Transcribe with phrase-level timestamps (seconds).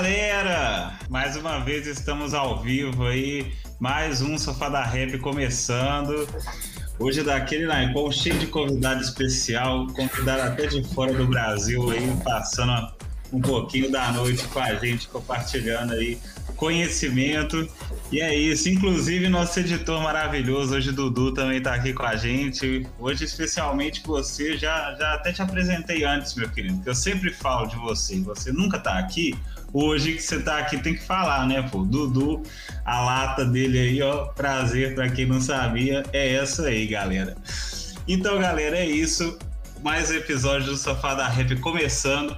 [0.00, 0.98] Galera!
[1.10, 6.26] Mais uma vez estamos ao vivo aí, mais um Sofá da Rap começando.
[6.98, 12.90] Hoje daquele naipão cheio de convidado especial, convidado até de fora do Brasil aí, passando
[13.30, 16.18] um pouquinho da noite com a gente, compartilhando aí
[16.56, 17.68] conhecimento.
[18.12, 18.68] E é isso.
[18.68, 22.86] Inclusive, nosso editor maravilhoso, hoje Dudu, também está aqui com a gente.
[22.98, 27.66] Hoje, especialmente você, já, já até te apresentei antes, meu querido, que eu sempre falo
[27.66, 28.18] de você.
[28.20, 29.34] Você nunca está aqui.
[29.72, 31.84] Hoje que você está aqui tem que falar, né, pô?
[31.84, 32.42] Dudu,
[32.84, 34.26] a lata dele aí, ó.
[34.26, 36.02] Prazer para quem não sabia.
[36.12, 37.36] É essa aí, galera.
[38.08, 39.38] Então, galera, é isso.
[39.82, 42.36] Mais episódio do Sofá da Rap começando.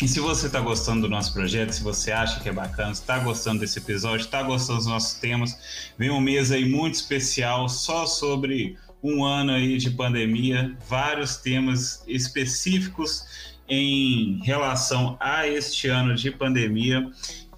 [0.00, 3.18] E se você está gostando do nosso projeto, se você acha que é bacana, está
[3.18, 8.06] gostando desse episódio, está gostando dos nossos temas, vem um mês aí muito especial só
[8.06, 16.30] sobre um ano aí de pandemia, vários temas específicos em relação a este ano de
[16.30, 17.08] pandemia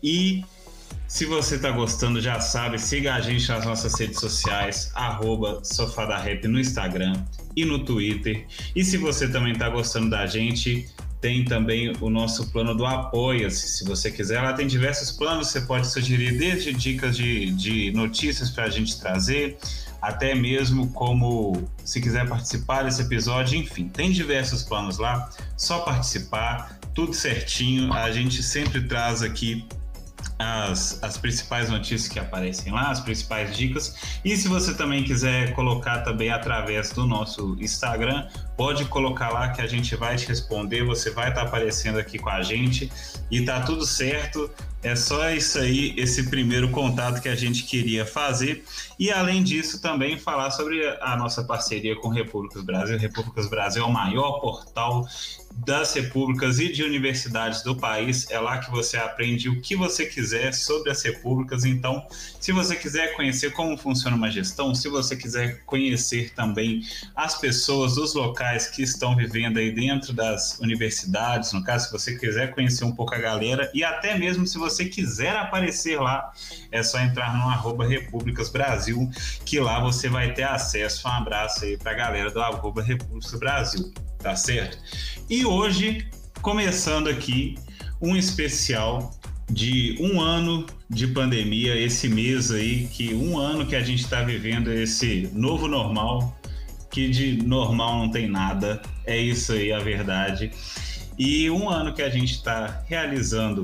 [0.02, 0.44] e
[1.12, 5.60] se você está gostando, já sabe, siga a gente nas nossas redes sociais, arroba
[6.22, 7.22] Rap no Instagram
[7.54, 8.46] e no Twitter.
[8.74, 10.88] E se você também está gostando da gente,
[11.20, 14.40] tem também o nosso plano do Apoia-se, se você quiser.
[14.40, 18.98] Lá tem diversos planos, você pode sugerir desde dicas de, de notícias para a gente
[18.98, 19.58] trazer,
[20.02, 26.76] até mesmo como se quiser participar desse episódio, enfim, tem diversos planos lá, só participar,
[26.92, 27.92] tudo certinho.
[27.92, 29.64] A gente sempre traz aqui
[30.38, 33.94] as, as principais notícias que aparecem lá, as principais dicas.
[34.24, 39.60] E se você também quiser colocar também através do nosso Instagram, pode colocar lá que
[39.60, 42.90] a gente vai te responder, você vai estar aparecendo aqui com a gente
[43.30, 44.50] e tá tudo certo.
[44.82, 48.64] É só isso aí, esse primeiro contato que a gente queria fazer.
[48.98, 52.98] E além disso, também falar sobre a nossa parceria com Repúblicas Brasil.
[52.98, 55.06] Repúblicas Brasil é o maior portal
[55.54, 58.30] das repúblicas e de universidades do país.
[58.30, 61.64] É lá que você aprende o que você quiser sobre as repúblicas.
[61.64, 62.04] Então,
[62.40, 66.82] se você quiser conhecer como funciona uma gestão, se você quiser conhecer também
[67.14, 72.16] as pessoas, os locais que estão vivendo aí dentro das universidades, no caso, se você
[72.16, 76.32] quiser conhecer um pouco a galera e até mesmo se você quiser aparecer lá,
[76.70, 79.10] é só entrar no arroba Repúblicas Brasil,
[79.44, 81.06] que lá você vai ter acesso.
[81.06, 84.78] Um abraço aí para a galera do arroba Repúblicas Brasil tá certo?
[85.28, 86.06] E hoje,
[86.40, 87.56] começando aqui,
[88.00, 89.12] um especial
[89.50, 94.22] de um ano de pandemia, esse mês aí, que um ano que a gente está
[94.22, 96.38] vivendo esse novo normal,
[96.90, 100.52] que de normal não tem nada, é isso aí a verdade.
[101.18, 103.62] E um ano que a gente está realizando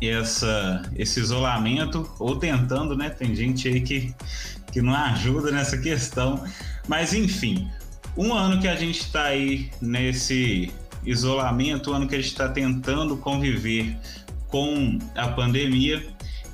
[0.00, 3.10] essa, esse isolamento, ou tentando, né?
[3.10, 4.14] Tem gente aí que,
[4.72, 6.42] que não ajuda nessa questão,
[6.86, 7.68] mas enfim,
[8.16, 10.72] um ano que a gente está aí nesse
[11.04, 13.96] isolamento, um ano que a gente está tentando conviver
[14.48, 16.04] com a pandemia.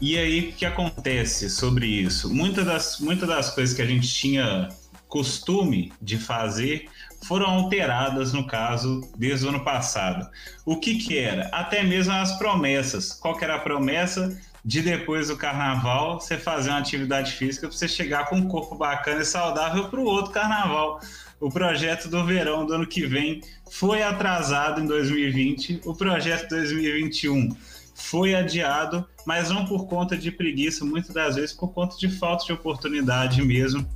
[0.01, 2.33] E aí, o que acontece sobre isso?
[2.33, 4.69] Muitas das, muitas das coisas que a gente tinha
[5.09, 6.89] costume de fazer
[7.27, 10.29] foram alteradas, no caso, desde o ano passado.
[10.65, 11.49] O que, que era?
[11.49, 13.13] Até mesmo as promessas.
[13.13, 14.37] Qual que era a promessa?
[14.65, 18.75] De depois do carnaval, você fazer uma atividade física para você chegar com um corpo
[18.75, 21.01] bacana e saudável para o outro carnaval
[21.45, 27.55] o projeto do verão do ano que vem foi atrasado em 2020, o projeto 2021
[27.95, 32.47] foi adiado, mas não por conta de preguiça, muitas das vezes por conta de falta
[32.47, 33.87] de oportunidade mesmo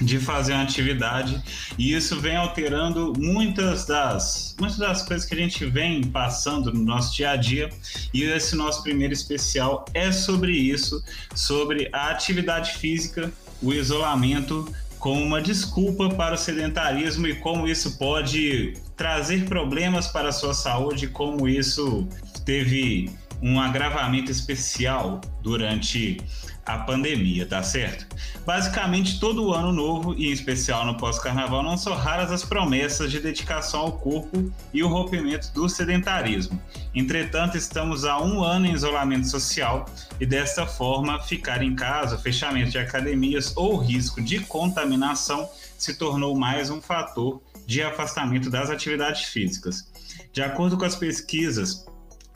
[0.00, 1.40] de fazer uma atividade.
[1.78, 6.82] E isso vem alterando muitas das muitas das coisas que a gente vem passando no
[6.82, 7.70] nosso dia a dia.
[8.12, 11.02] E esse nosso primeiro especial é sobre isso,
[11.34, 17.96] sobre a atividade física, o isolamento como uma desculpa para o sedentarismo e como isso
[17.98, 22.08] pode trazer problemas para a sua saúde, como isso
[22.44, 23.10] teve
[23.42, 26.18] um agravamento especial durante
[26.66, 28.06] a pandemia, tá certo?
[28.44, 33.20] Basicamente, todo ano novo, e em especial no pós-carnaval, não são raras as promessas de
[33.20, 36.60] dedicação ao corpo e o rompimento do sedentarismo.
[36.92, 39.86] Entretanto, estamos há um ano em isolamento social
[40.20, 45.48] e, desta forma, ficar em casa, fechamento de academias ou risco de contaminação
[45.78, 49.88] se tornou mais um fator de afastamento das atividades físicas.
[50.32, 51.86] De acordo com as pesquisas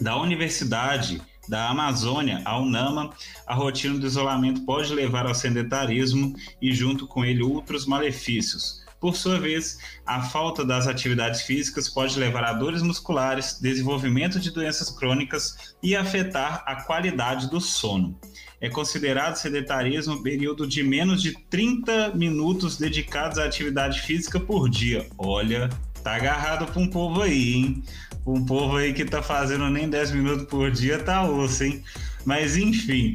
[0.00, 3.11] da Universidade da Amazônia, a UNAMA,
[3.44, 6.32] a rotina do isolamento pode levar ao sedentarismo
[6.62, 8.85] e, junto com ele, outros malefícios.
[9.00, 14.52] Por sua vez, a falta das atividades físicas pode levar a dores musculares, desenvolvimento de
[14.52, 18.17] doenças crônicas e afetar a qualidade do sono.
[18.61, 24.69] É considerado sedentarismo um período de menos de 30 minutos dedicados à atividade física por
[24.69, 25.08] dia.
[25.19, 25.69] Olha,
[26.05, 27.82] tá agarrado para um povo aí, hein?
[28.26, 31.82] Um povo aí que tá fazendo nem 10 minutos por dia tá osso, hein?
[32.25, 33.14] Mas enfim.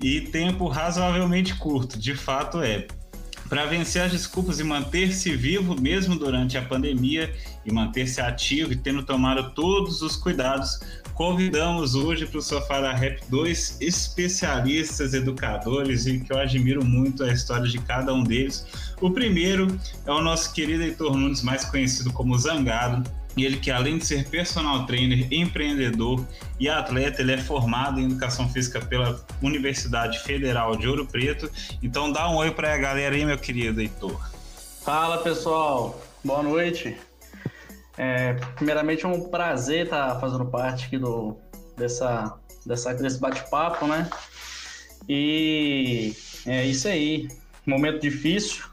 [0.00, 2.86] E tempo razoavelmente curto, de fato é.
[3.48, 7.32] Para vencer as desculpas e manter-se vivo mesmo durante a pandemia
[7.64, 10.80] e manter-se ativo e tendo tomado todos os cuidados,
[11.14, 17.22] convidamos hoje para o Sofá da Rap dois especialistas educadores e que eu admiro muito
[17.22, 18.66] a história de cada um deles.
[19.00, 23.70] O primeiro é o nosso querido Heitor Nunes, mais conhecido como Zangado, e ele que
[23.70, 26.24] além de ser personal trainer, empreendedor
[26.58, 31.50] e atleta, ele é formado em educação física pela Universidade Federal de Ouro Preto.
[31.82, 34.20] Então dá um oi para a galera aí, meu querido Heitor.
[34.84, 36.96] Fala pessoal, boa noite.
[37.96, 41.36] É, primeiramente é um prazer estar fazendo parte aqui do,
[41.76, 44.08] dessa, dessa, desse bate-papo, né?
[45.08, 46.14] E
[46.46, 47.28] é isso aí,
[47.66, 48.64] momento difícil,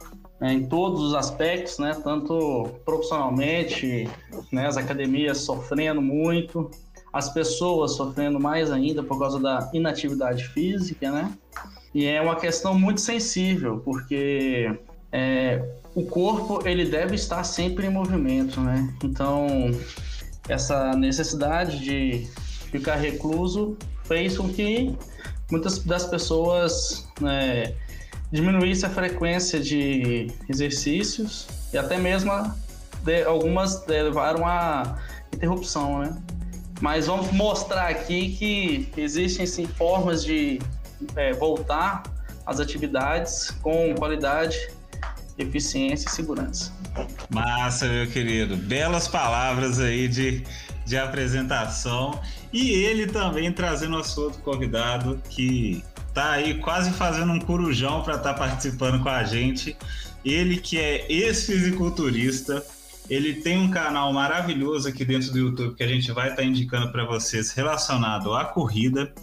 [0.42, 4.10] né, em todos os aspectos, né, tanto profissionalmente,
[4.52, 6.72] né, as academias sofrendo muito,
[7.14, 11.32] as pessoas sofrendo mais ainda por causa da inatividade física, né?
[11.94, 14.80] E é uma questão muito sensível, porque
[15.12, 15.62] é,
[15.94, 18.92] o corpo ele deve estar sempre em movimento, né?
[19.04, 19.48] Então
[20.48, 22.28] essa necessidade de
[22.72, 24.96] ficar recluso fez com que
[25.52, 27.74] muitas das pessoas né,
[28.32, 32.32] diminuísse a frequência de exercícios e até mesmo
[33.04, 34.98] de, algumas levaram a
[35.34, 36.16] interrupção, né?
[36.80, 40.60] Mas vamos mostrar aqui que existem sim formas de
[41.16, 42.04] é, voltar
[42.46, 44.58] às atividades com qualidade,
[45.38, 46.74] eficiência e segurança.
[47.30, 48.58] Massa, meu querido.
[48.58, 50.44] Belas palavras aí de,
[50.86, 52.20] de apresentação.
[52.52, 58.16] E ele também trazendo nosso outro convidado que tá aí quase fazendo um corujão para
[58.16, 59.76] estar tá participando com a gente.
[60.24, 62.64] Ele que é ex-fisiculturista,
[63.10, 66.44] ele tem um canal maravilhoso aqui dentro do YouTube que a gente vai estar tá
[66.44, 69.14] indicando para vocês relacionado à corrida.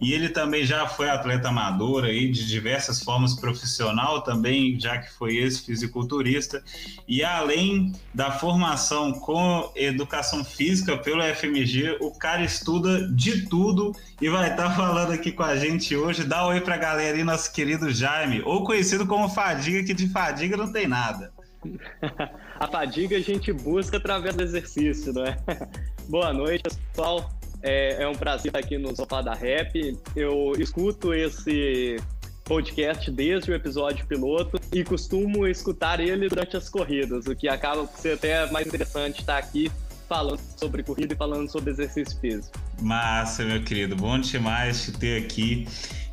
[0.00, 5.12] E ele também já foi atleta amador aí de diversas formas, profissional também, já que
[5.12, 6.62] foi ex-fisiculturista.
[7.06, 14.28] E além da formação com educação física pelo FMG, o cara estuda de tudo e
[14.28, 16.24] vai estar tá falando aqui com a gente hoje.
[16.24, 20.08] Dá um oi pra galera aí, nosso querido Jaime, ou conhecido como Fadiga, que de
[20.08, 21.32] fadiga não tem nada.
[22.60, 25.36] a fadiga a gente busca através do exercício, não é?
[26.08, 27.37] Boa noite, pessoal.
[27.62, 29.96] É, é um prazer estar aqui no Sofá da Rap.
[30.14, 31.96] Eu escuto esse
[32.44, 37.84] podcast desde o episódio piloto e costumo escutar ele durante as corridas, o que acaba
[37.84, 39.70] por ser até mais interessante estar aqui
[40.08, 42.58] falando sobre corrida e falando sobre exercício físico.
[42.80, 45.68] Massa, meu querido, bom demais te ter aqui.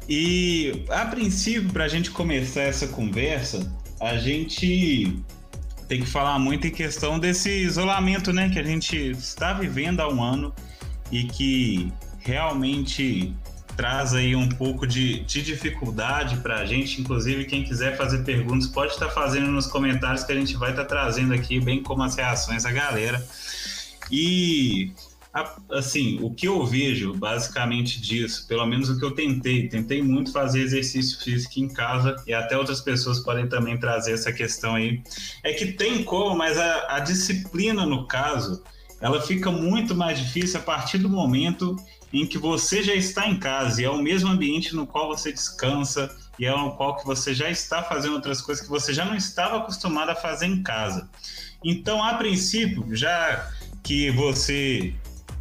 [0.10, 3.72] E a princípio, para a gente começar essa conversa,
[4.02, 5.18] a gente
[5.88, 10.10] tem que falar muito em questão desse isolamento, né, que a gente está vivendo há
[10.10, 10.54] um ano
[11.16, 13.34] e que realmente
[13.78, 17.00] traz aí um pouco de, de dificuldade para a gente.
[17.00, 20.84] Inclusive, quem quiser fazer perguntas pode estar fazendo nos comentários que a gente vai estar
[20.84, 23.26] trazendo aqui, bem como as reações da galera.
[24.12, 24.92] E
[25.72, 30.32] assim, o que eu vejo basicamente disso, pelo menos o que eu tentei, tentei muito
[30.32, 35.02] fazer exercício físico em casa e até outras pessoas podem também trazer essa questão aí,
[35.44, 38.64] é que tem como, mas a, a disciplina no caso,
[39.06, 41.76] ela fica muito mais difícil a partir do momento
[42.12, 45.32] em que você já está em casa e é o mesmo ambiente no qual você
[45.32, 46.10] descansa
[46.40, 49.16] e é no qual que você já está fazendo outras coisas que você já não
[49.16, 51.08] estava acostumado a fazer em casa.
[51.64, 53.48] Então, a princípio, já
[53.84, 54.96] que você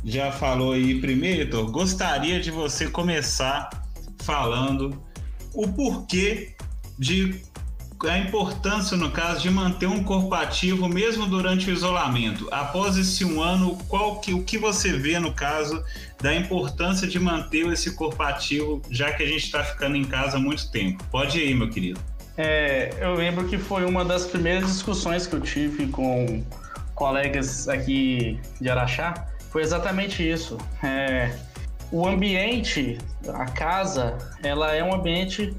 [0.04, 3.71] já falou aí primeiro, gostaria de você começar
[4.18, 5.02] falando
[5.54, 6.54] o porquê
[6.99, 7.40] de
[8.06, 12.49] a importância, no caso, de manter um corpo ativo mesmo durante o isolamento.
[12.50, 15.82] Após esse um ano, qual que, o que você vê, no caso,
[16.20, 20.37] da importância de manter esse corpo ativo, já que a gente está ficando em casa
[20.37, 21.02] há muito tempo?
[21.11, 22.00] Pode ir, meu querido.
[22.37, 26.44] É, eu lembro que foi uma das primeiras discussões que eu tive com
[26.94, 30.58] colegas aqui de Araxá, foi exatamente isso.
[30.82, 31.32] É,
[31.92, 32.99] o ambiente,
[33.32, 35.54] a casa, ela é um ambiente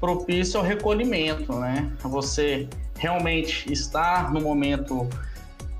[0.00, 1.90] propício ao recolhimento, né?
[2.02, 5.08] Você realmente estar no momento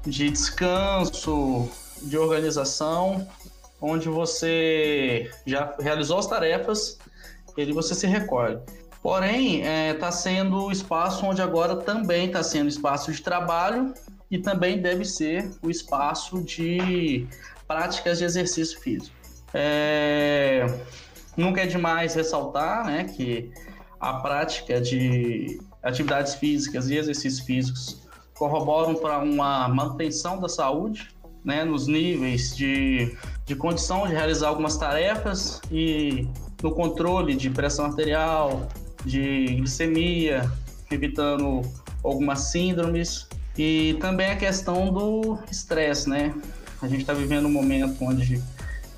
[0.06, 1.68] de descanso,
[2.02, 3.26] de organização,
[3.80, 6.98] onde você já realizou as tarefas,
[7.56, 8.58] e você se recolhe.
[9.02, 13.94] Porém, está é, tá sendo o espaço onde agora também está sendo espaço de trabalho
[14.30, 17.26] e também deve ser o espaço de
[17.66, 19.14] práticas de exercício físico.
[19.54, 20.66] É,
[21.36, 23.50] nunca é demais ressaltar né, que
[24.00, 31.08] a prática de atividades físicas e exercícios físicos corroboram para uma manutenção da saúde,
[31.44, 33.14] né, nos níveis de,
[33.44, 36.26] de condição de realizar algumas tarefas e
[36.62, 38.68] no controle de pressão arterial,
[39.04, 40.50] de glicemia,
[40.90, 41.62] evitando
[42.02, 46.34] algumas síndromes e também a questão do estresse, né?
[46.82, 48.42] A gente está vivendo um momento onde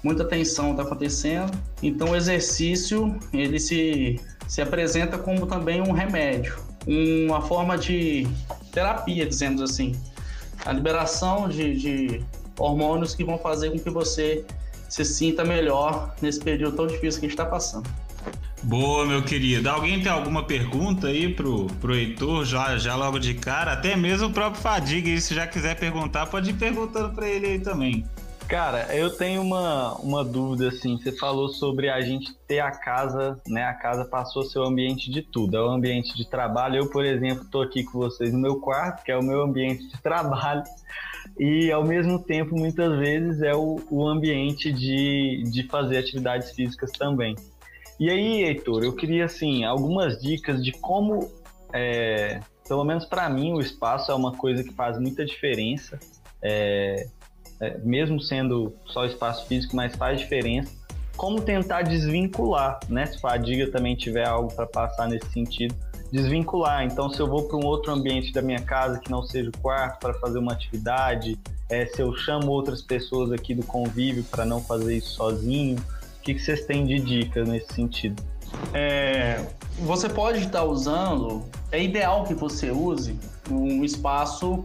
[0.03, 1.51] muita tensão está acontecendo,
[1.83, 6.57] então o exercício ele se, se apresenta como também um remédio,
[6.87, 8.27] uma forma de
[8.73, 9.93] terapia, dizemos assim,
[10.65, 12.25] a liberação de, de
[12.59, 14.45] hormônios que vão fazer com que você
[14.89, 17.89] se sinta melhor nesse período tão difícil que a gente está passando.
[18.65, 19.69] Boa, meu querido.
[19.69, 23.73] Alguém tem alguma pergunta aí pro, pro Heitor, já, já logo de cara?
[23.73, 27.59] Até mesmo o próprio Fadiga, se já quiser perguntar, pode ir perguntando para ele aí
[27.59, 28.05] também.
[28.53, 30.99] Cara, eu tenho uma, uma dúvida assim.
[30.99, 33.65] Você falou sobre a gente ter a casa, né?
[33.65, 35.57] A casa passou a ser o ambiente de tudo.
[35.57, 36.77] É o ambiente de trabalho.
[36.77, 39.89] Eu, por exemplo, estou aqui com vocês no meu quarto, que é o meu ambiente
[39.89, 40.65] de trabalho.
[41.39, 46.93] E ao mesmo tempo, muitas vezes, é o, o ambiente de, de fazer atividades físicas
[46.93, 47.35] também.
[47.99, 51.33] E aí, Heitor, eu queria assim algumas dicas de como,
[51.73, 55.99] é, pelo menos para mim, o espaço é uma coisa que faz muita diferença.
[56.43, 57.07] É,
[57.63, 60.73] é, mesmo sendo só espaço físico, mas faz diferença.
[61.17, 63.07] Como tentar desvincular, né?
[63.07, 65.75] Se fadiga também tiver algo para passar nesse sentido,
[66.11, 66.85] desvincular.
[66.85, 69.59] Então, se eu vou para um outro ambiente da minha casa que não seja o
[69.59, 71.39] quarto para fazer uma atividade,
[71.71, 76.23] é, se eu chamo outras pessoas aqui do convívio para não fazer isso sozinho, o
[76.23, 78.21] que, que vocês têm de dicas nesse sentido?
[78.75, 79.47] É,
[79.79, 83.17] você pode estar usando, é ideal que você use
[83.51, 84.65] um espaço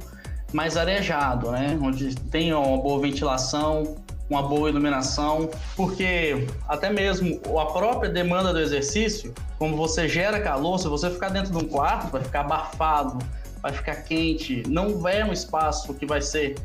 [0.53, 1.77] mais arejado, né?
[1.81, 3.95] Onde tenha uma boa ventilação,
[4.29, 10.77] uma boa iluminação, porque até mesmo a própria demanda do exercício, como você gera calor,
[10.79, 13.17] se você ficar dentro de um quarto, vai ficar abafado,
[13.61, 16.55] vai ficar quente, não é um espaço que vai ser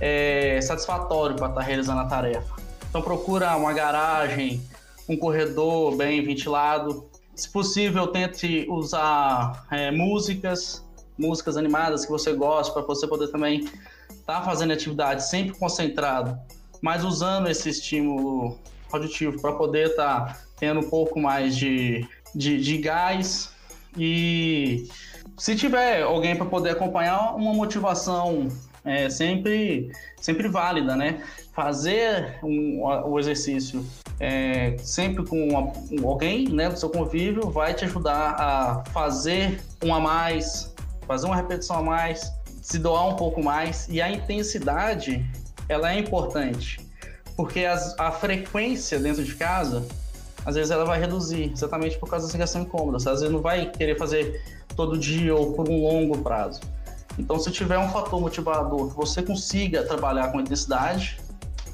[0.00, 2.54] é, satisfatório para estar realizando a tarefa.
[2.88, 4.62] Então procura uma garagem,
[5.08, 7.04] um corredor bem ventilado.
[7.34, 10.85] Se possível, tente usar é, músicas
[11.18, 16.38] músicas animadas que você gosta, para você poder também estar tá fazendo atividade sempre concentrado,
[16.80, 18.58] mas usando esse estímulo
[18.92, 23.50] auditivo para poder estar tá tendo um pouco mais de, de, de gás
[23.96, 24.88] e
[25.36, 28.48] se tiver alguém para poder acompanhar uma motivação
[28.84, 31.22] é sempre sempre válida, né?
[31.52, 33.84] Fazer um, o exercício
[34.20, 35.72] é, sempre com uma,
[36.08, 40.74] alguém, né, do seu convívio, vai te ajudar a fazer um a mais,
[41.06, 42.32] fazer uma repetição a mais,
[42.62, 43.86] se doar um pouco mais.
[43.88, 45.24] E a intensidade,
[45.68, 46.80] ela é importante,
[47.36, 49.86] porque as, a frequência dentro de casa,
[50.44, 52.98] às vezes ela vai reduzir, exatamente por causa da sensação incômoda.
[52.98, 54.42] Você às vezes não vai querer fazer
[54.74, 56.60] todo dia ou por um longo prazo.
[57.18, 61.18] Então, se tiver um fator motivador que você consiga trabalhar com intensidade,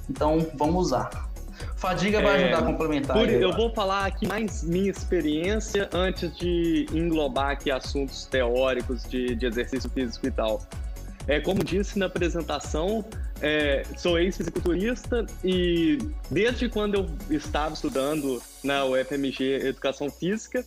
[0.09, 1.32] então vamos usar.
[1.77, 3.17] Fadiga vai ajudar a complementar.
[3.17, 9.35] Por, eu vou falar aqui mais minha experiência antes de englobar aqui assuntos teóricos de,
[9.35, 10.63] de exercício físico e tal.
[11.27, 13.05] É, como disse na apresentação,
[13.41, 15.99] é, sou ex-fisiculturista e
[16.31, 20.65] desde quando eu estava estudando na UFMG Educação Física,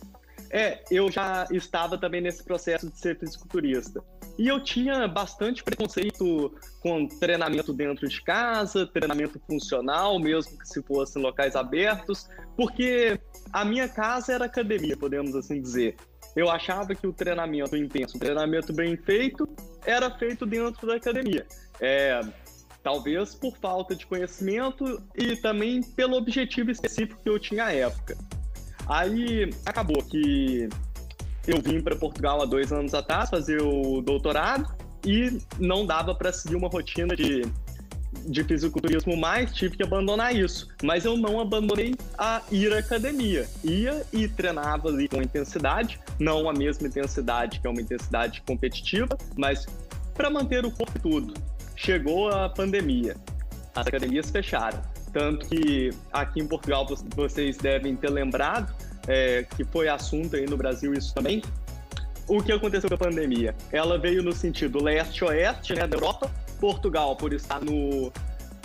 [0.50, 4.02] é, eu já estava também nesse processo de ser fisiculturista.
[4.38, 10.82] E eu tinha bastante preconceito com treinamento dentro de casa, treinamento funcional, mesmo que se
[10.82, 13.18] fosse em locais abertos, porque
[13.52, 15.96] a minha casa era academia, podemos assim dizer.
[16.34, 19.48] Eu achava que o treinamento intenso, o treinamento bem feito,
[19.86, 21.46] era feito dentro da academia.
[21.80, 22.20] É,
[22.82, 28.18] talvez por falta de conhecimento e também pelo objetivo específico que eu tinha à época.
[28.86, 30.68] Aí acabou que
[31.46, 34.74] eu vim para Portugal há dois anos atrás fazer o doutorado
[35.04, 37.42] e não dava para seguir uma rotina de,
[38.26, 40.68] de fisiculturismo mais, tive que abandonar isso.
[40.82, 43.48] Mas eu não abandonei a ir à academia.
[43.62, 49.16] Ia e treinava ali com intensidade, não a mesma intensidade que é uma intensidade competitiva,
[49.36, 49.66] mas
[50.14, 51.34] para manter o corpo tudo.
[51.76, 53.16] Chegou a pandemia,
[53.74, 54.80] as academias fecharam.
[55.16, 58.70] Tanto que aqui em Portugal vocês devem ter lembrado
[59.08, 61.42] é, que foi assunto aí no Brasil isso também.
[62.28, 63.56] O que aconteceu com a pandemia?
[63.72, 66.30] Ela veio no sentido leste-oeste né, da Europa.
[66.60, 68.12] Portugal, por estar no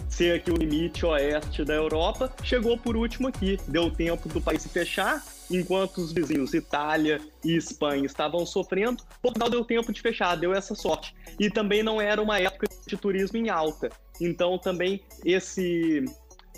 [0.10, 3.58] ser aqui o limite oeste da Europa, chegou por último aqui.
[3.65, 9.50] Deu tempo do país se fechar, enquanto os vizinhos Itália e Espanha estavam sofrendo, Portugal
[9.50, 11.15] deu tempo de fechar, deu essa sorte.
[11.39, 13.89] E também não era uma época de turismo em alta.
[14.20, 16.03] Então também esse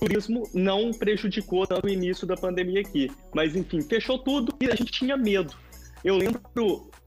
[0.04, 3.10] turismo não prejudicou tanto o início da pandemia aqui.
[3.34, 5.54] Mas enfim, fechou tudo e a gente tinha medo.
[6.04, 6.42] Eu lembro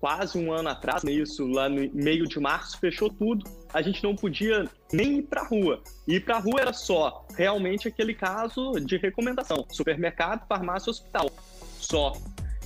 [0.00, 3.44] quase um ano atrás, isso lá no meio de março, fechou tudo.
[3.74, 5.82] A gente não podia nem ir para rua.
[6.08, 11.30] Ir para rua era só realmente aquele caso de recomendação: supermercado, farmácia, hospital.
[11.78, 12.14] Só.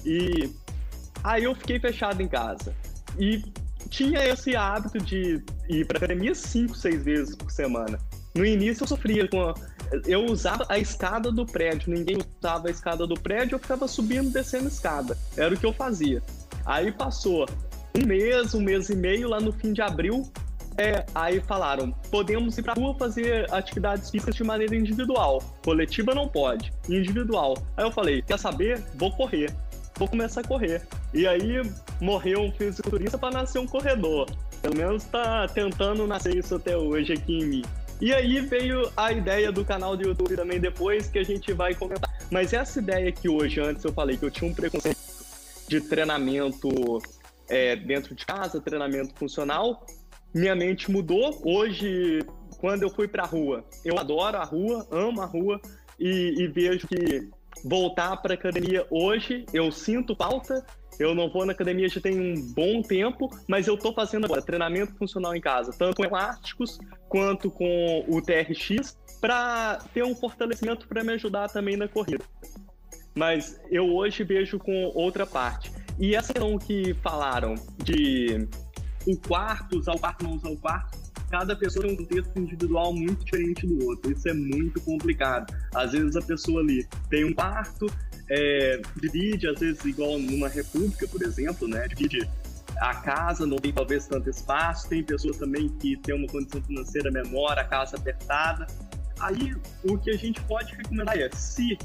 [0.07, 0.49] E
[1.25, 2.73] aí eu fiquei fechado em casa.
[3.19, 3.43] E
[3.89, 7.99] tinha esse hábito de ir para academia cinco, seis vezes por semana.
[8.35, 9.53] No início eu sofria com.
[10.07, 14.31] Eu usava a escada do prédio, ninguém usava a escada do prédio, eu ficava subindo
[14.31, 15.19] descendo a escada.
[15.37, 16.23] Era o que eu fazia.
[16.65, 17.49] Aí passou
[17.97, 20.31] um mês, um mês e meio, lá no fim de abril,
[20.77, 25.43] é, aí falaram, podemos ir pra rua fazer atividades físicas de maneira individual.
[25.63, 27.57] Coletiva não pode, individual.
[27.77, 28.83] Aí eu falei, quer saber?
[28.95, 29.55] Vou correr.
[29.97, 30.83] Vou começar a correr.
[31.13, 31.61] E aí
[32.01, 34.31] morreu um fisiculturista para nascer um corredor.
[34.63, 37.63] Pelo menos tá tentando nascer isso até hoje aqui em mim.
[38.01, 41.75] E aí veio a ideia do canal do YouTube também depois que a gente vai
[41.75, 42.11] comentar.
[42.31, 44.99] Mas essa ideia que hoje, antes eu falei que eu tinha um preconceito
[45.69, 46.69] de treinamento
[47.49, 49.85] é, dentro de casa, treinamento funcional,
[50.33, 51.43] minha mente mudou.
[51.45, 52.21] Hoje,
[52.59, 55.61] quando eu fui pra rua, eu adoro a rua, amo a rua
[55.99, 57.29] e, e vejo que
[57.63, 60.65] voltar para academia hoje, eu sinto falta.
[61.01, 64.43] Eu não vou na academia já tem um bom tempo, mas eu estou fazendo agora
[64.43, 66.79] treinamento funcional em casa, tanto com elásticos
[67.09, 72.23] quanto com o TRX, para ter um fortalecimento para me ajudar também na corrida.
[73.15, 75.73] Mas eu hoje vejo com outra parte.
[75.99, 78.47] E essa questão que falaram de
[79.07, 80.99] o quarto, usar o quarto, não usar o quarto,
[81.31, 84.11] cada pessoa tem um contexto individual muito diferente do outro.
[84.11, 85.55] Isso é muito complicado.
[85.75, 87.87] Às vezes a pessoa ali tem um quarto,
[88.29, 91.87] é, divide, às vezes igual numa república, por exemplo, né?
[91.89, 92.29] Divide
[92.79, 94.89] a casa, não tem talvez tanto espaço.
[94.89, 98.67] Tem pessoas também que tem uma condição financeira menor, a casa apertada.
[99.21, 101.79] Aí o que a gente pode recomendar é, se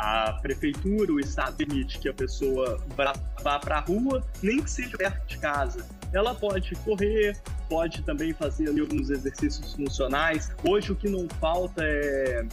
[0.00, 4.96] a prefeitura, o estado permite que a pessoa vá para a rua, nem que seja
[4.96, 7.36] perto de casa, ela pode correr,
[7.68, 10.50] pode também fazer alguns exercícios funcionais.
[10.66, 12.46] Hoje o que não falta é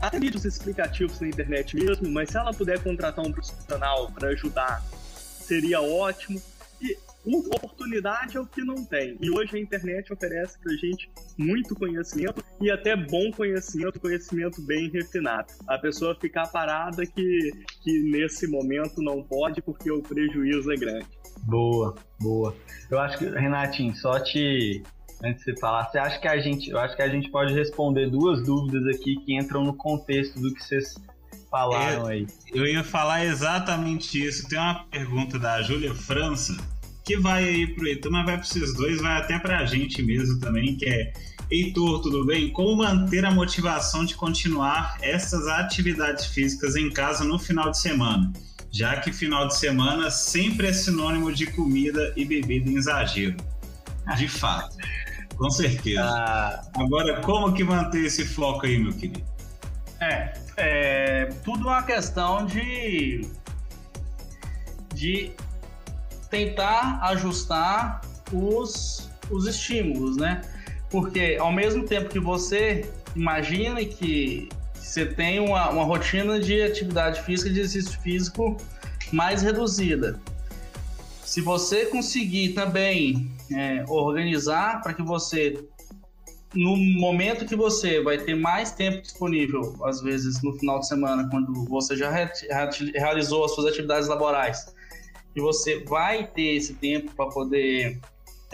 [0.00, 4.82] até vídeos explicativos na internet mesmo, mas se ela puder contratar um profissional para ajudar,
[5.14, 6.42] seria ótimo.
[6.80, 6.98] E
[7.34, 9.16] oportunidade é o que não tem.
[9.20, 14.88] E hoje a internet oferece pra gente muito conhecimento e até bom conhecimento, conhecimento bem
[14.90, 15.52] refinado.
[15.66, 17.50] A pessoa ficar parada que,
[17.82, 21.06] que nesse momento não pode porque o prejuízo é grande.
[21.42, 22.54] Boa, boa.
[22.90, 24.82] Eu acho que, Renatinho, só te.
[25.24, 26.70] Antes de você falar, você acha que a gente.
[26.70, 30.52] Eu acho que a gente pode responder duas dúvidas aqui que entram no contexto do
[30.52, 30.94] que vocês
[31.50, 32.26] falaram é, aí.
[32.52, 34.48] Eu ia falar exatamente isso.
[34.48, 36.56] Tem uma pergunta da Júlia França
[37.06, 40.02] que vai aí pro Heitor, mas vai para vocês dois, vai até para a gente
[40.02, 41.12] mesmo também, que é
[41.48, 42.50] Heitor, tudo bem?
[42.50, 48.32] Como manter a motivação de continuar essas atividades físicas em casa no final de semana?
[48.72, 53.36] Já que final de semana sempre é sinônimo de comida e bebida em exagero.
[54.16, 54.76] De fato,
[55.36, 56.02] com certeza.
[56.02, 56.64] Ah.
[56.74, 59.24] Agora, como que manter esse foco aí, meu querido?
[60.00, 63.24] É, é tudo uma questão de
[64.92, 65.30] de
[66.36, 70.42] tentar ajustar os, os estímulos, né?
[70.90, 77.22] Porque ao mesmo tempo que você imagina que você tem uma, uma rotina de atividade
[77.22, 78.56] física, de exercício físico
[79.12, 80.20] mais reduzida.
[81.24, 85.66] Se você conseguir também é, organizar para que você,
[86.54, 91.28] no momento que você vai ter mais tempo disponível, às vezes no final de semana,
[91.28, 92.30] quando você já re
[92.94, 94.75] realizou as suas atividades laborais,
[95.36, 98.00] que você vai ter esse tempo para poder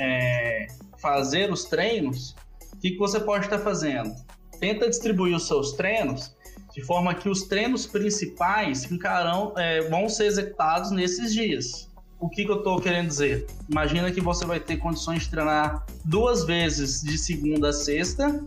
[0.01, 0.67] é,
[1.01, 2.35] fazer os treinos,
[2.75, 4.13] o que, que você pode estar fazendo?
[4.59, 6.35] Tenta distribuir os seus treinos
[6.75, 11.89] de forma que os treinos principais ficarão, é, vão ser executados nesses dias.
[12.19, 13.47] O que, que eu estou querendo dizer?
[13.71, 18.45] Imagina que você vai ter condições de treinar duas vezes de segunda a sexta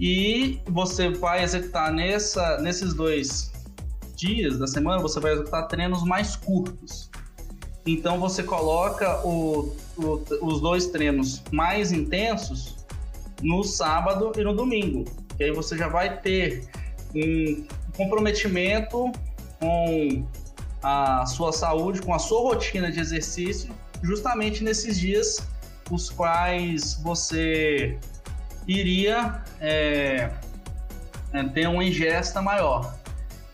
[0.00, 3.52] e você vai executar nessa, nesses dois
[4.16, 7.10] dias da semana, você vai executar treinos mais curtos.
[7.88, 12.76] Então você coloca o, o, os dois treinos mais intensos
[13.40, 15.06] no sábado e no domingo.
[15.40, 16.68] E aí você já vai ter
[17.14, 17.64] um
[17.96, 19.10] comprometimento
[19.58, 20.26] com
[20.82, 23.70] a sua saúde, com a sua rotina de exercício,
[24.02, 25.48] justamente nesses dias
[25.90, 27.98] os quais você
[28.66, 30.30] iria é,
[31.32, 32.97] é ter uma ingesta maior.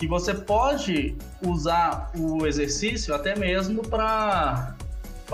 [0.00, 4.76] E você pode usar o exercício até mesmo para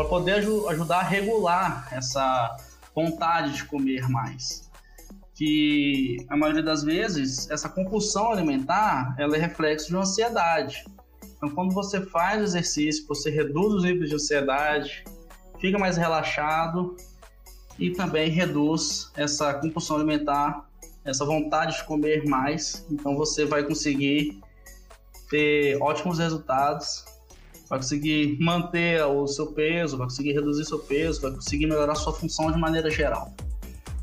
[0.08, 2.56] poder aj ajudar a regular essa
[2.94, 4.70] vontade de comer mais.
[5.34, 10.84] Que a maioria das vezes essa compulsão alimentar ela é reflexo de uma ansiedade.
[11.36, 15.02] Então, quando você faz exercício, você reduz os níveis de ansiedade,
[15.58, 16.94] fica mais relaxado
[17.78, 20.68] e também reduz essa compulsão alimentar,
[21.02, 22.86] essa vontade de comer mais.
[22.90, 24.38] Então, você vai conseguir
[25.30, 27.04] ter ótimos resultados,
[27.68, 32.12] vai conseguir manter o seu peso, vai conseguir reduzir seu peso, vai conseguir melhorar sua
[32.12, 33.32] função de maneira geral.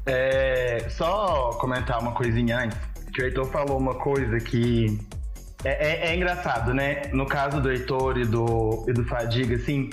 [0.06, 2.78] É, só comentar uma coisinha antes,
[3.14, 4.98] que o Heitor falou uma coisa que
[5.66, 7.02] é, é, é, engraçado, né?
[7.12, 9.90] No caso do Heitor e do, e do Fadiga, assim,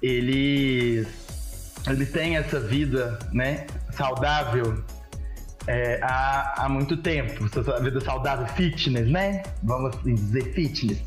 [0.00, 1.06] eles,
[1.86, 4.82] eles têm essa vida, né, saudável
[5.66, 7.44] é, há, há muito tempo.
[7.46, 9.42] Essa vida saudável, fitness, né?
[9.62, 11.02] Vamos dizer fitness.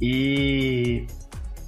[0.00, 1.06] E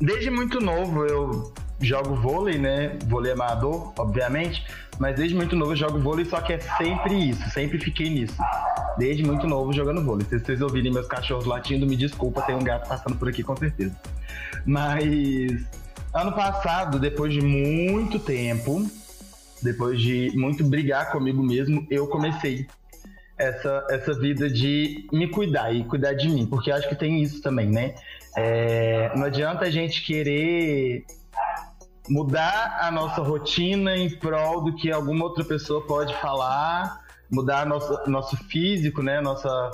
[0.00, 2.98] desde muito novo eu jogo vôlei, né?
[3.06, 4.64] Vôlei amador, obviamente.
[4.98, 8.36] Mas desde muito novo eu jogo vôlei, só que é sempre isso, sempre fiquei nisso.
[8.98, 10.26] Desde muito novo jogando vôlei.
[10.28, 13.56] Se vocês ouvirem meus cachorros latindo, me desculpa, tem um gato passando por aqui com
[13.56, 13.94] certeza.
[14.66, 15.64] Mas
[16.12, 18.84] ano passado, depois de muito tempo,
[19.62, 22.66] depois de muito brigar comigo mesmo, eu comecei
[23.38, 27.40] essa, essa vida de me cuidar e cuidar de mim, porque acho que tem isso
[27.40, 27.94] também, né?
[28.36, 31.04] É, não adianta a gente querer
[32.08, 37.98] mudar a nossa rotina em prol do que alguma outra pessoa pode falar, mudar nosso,
[38.08, 39.70] nosso físico, né, nossa,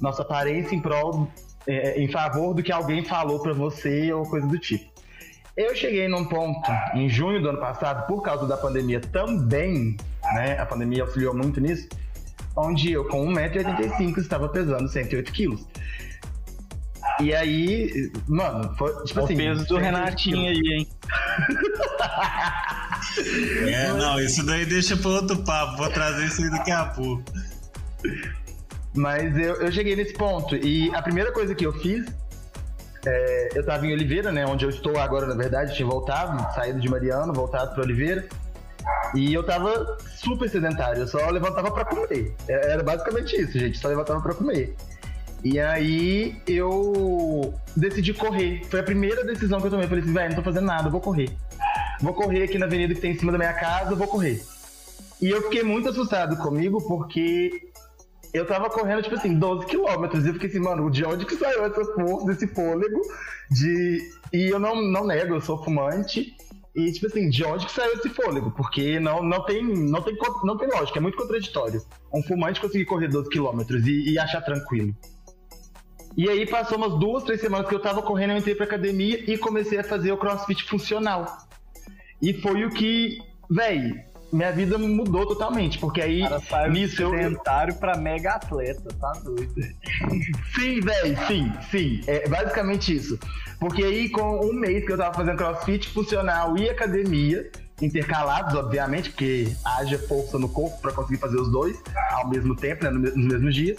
[0.00, 1.28] nossa aparência em prol,
[1.66, 4.89] é, em favor do que alguém falou para você ou coisa do tipo.
[5.56, 9.96] Eu cheguei num ponto em junho do ano passado, por causa da pandemia também,
[10.34, 11.88] né, a pandemia auxiliou muito nisso,
[12.56, 15.66] onde eu com 1,85m estava pesando 108 quilos.
[17.20, 19.34] E aí, mano, foi tipo o assim.
[19.34, 20.88] O peso do Renatinho aí, hein?
[23.74, 25.76] é, não, isso daí deixa para outro papo.
[25.76, 27.22] Vou trazer isso aí daqui a pouco.
[28.94, 30.56] Mas eu, eu cheguei nesse ponto.
[30.56, 32.06] E a primeira coisa que eu fiz.
[33.06, 34.46] É, eu tava em Oliveira, né?
[34.46, 35.74] Onde eu estou agora, na verdade.
[35.74, 38.26] Tinha voltado, saído de Mariano, voltado para Oliveira.
[39.14, 41.02] E eu tava super sedentário.
[41.02, 42.34] Eu só levantava para comer.
[42.48, 43.78] É, era basicamente isso, gente.
[43.78, 44.74] Só levantava para comer.
[45.42, 48.62] E aí eu decidi correr.
[48.68, 49.86] Foi a primeira decisão que eu tomei.
[49.86, 51.30] Falei assim, velho, não tô fazendo nada, vou correr.
[52.00, 54.42] Vou correr aqui na avenida que tem em cima da minha casa, vou correr.
[55.20, 57.69] E eu fiquei muito assustado comigo porque
[58.32, 60.24] eu tava correndo, tipo assim, 12 quilômetros.
[60.24, 63.00] E eu fiquei assim, mano, de onde que saiu essa força, esse fôlego
[63.50, 64.00] de.
[64.32, 66.34] E eu não, não nego, eu sou fumante.
[66.74, 68.52] E, tipo assim, de onde que saiu esse fôlego?
[68.52, 71.82] Porque não, não, tem, não, tem, não tem lógica, é muito contraditório.
[72.14, 74.94] Um fumante conseguir correr 12 quilômetros e, e achar tranquilo.
[76.16, 79.18] E aí passou umas duas, três semanas que eu tava correndo, eu entrei pra academia
[79.30, 81.26] e comecei a fazer o crossfit funcional.
[82.22, 83.18] E foi o que,
[83.50, 83.92] véi,
[84.32, 89.52] minha vida mudou totalmente, porque aí Cara, nisso sedentário eu pra mega atleta, tá doido.
[90.54, 93.18] sim, véi, sim, sim, é basicamente isso.
[93.58, 97.50] Porque aí com um mês que eu tava fazendo crossfit funcional e academia,
[97.82, 102.84] intercalados, obviamente, porque haja força no corpo para conseguir fazer os dois ao mesmo tempo,
[102.84, 103.78] né, nos mesmos dias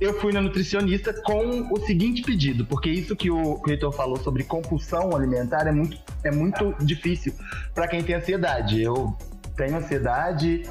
[0.00, 4.44] eu fui na nutricionista com o seguinte pedido, porque isso que o Heitor falou sobre
[4.44, 7.34] compulsão alimentar é muito, é muito difícil
[7.74, 8.80] para quem tem ansiedade.
[8.80, 9.16] Eu
[9.58, 10.62] tenho ansiedade,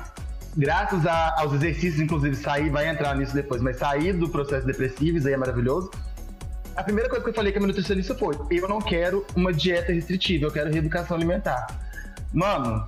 [0.57, 5.19] graças a, aos exercícios, inclusive sair, vai entrar nisso depois, mas sair do processo depressivo,
[5.19, 5.91] isso aí é maravilhoso.
[6.75, 9.53] A primeira coisa que eu falei com a minha nutricionista foi: eu não quero uma
[9.53, 11.67] dieta restritiva, eu quero reeducação alimentar.
[12.33, 12.87] Mano,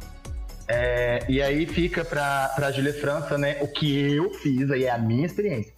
[0.67, 4.91] é, e aí fica pra, pra Julia França, né, o que eu fiz, aí é
[4.91, 5.73] a minha experiência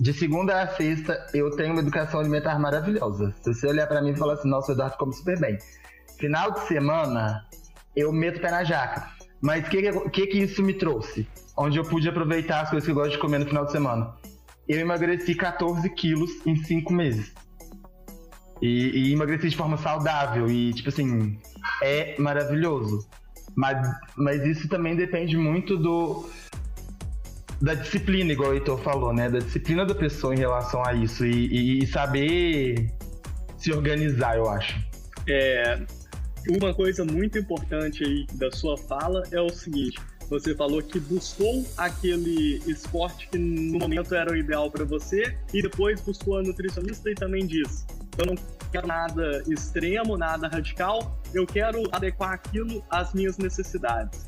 [0.00, 3.34] de segunda a sexta, eu tenho uma educação alimentar maravilhosa.
[3.42, 5.58] Se você olhar para mim e falar assim, nossa, o Eduardo come super bem.
[6.18, 7.44] Final de semana,
[7.96, 9.17] eu meto o pé na jaca.
[9.40, 11.26] Mas o que, que, que isso me trouxe?
[11.56, 14.14] Onde eu pude aproveitar as coisas que eu gosto de comer no final de semana.
[14.68, 17.32] Eu emagreci 14 quilos em 5 meses.
[18.60, 20.50] E, e emagreci de forma saudável.
[20.50, 21.38] E, tipo assim,
[21.82, 23.08] é maravilhoso.
[23.56, 26.28] Mas, mas isso também depende muito do,
[27.60, 29.28] da disciplina, igual o Heitor falou, né?
[29.28, 32.90] Da disciplina da pessoa em relação a isso e, e saber
[33.56, 34.78] se organizar, eu acho.
[35.28, 35.80] É,
[36.48, 39.98] uma coisa muito importante aí da sua fala é o seguinte:
[40.30, 45.62] você falou que buscou aquele esporte que no momento era o ideal para você e
[45.62, 48.34] depois buscou a nutricionista e também disse: eu não
[48.72, 54.26] quero nada extremo, nada radical, eu quero adequar aquilo às minhas necessidades.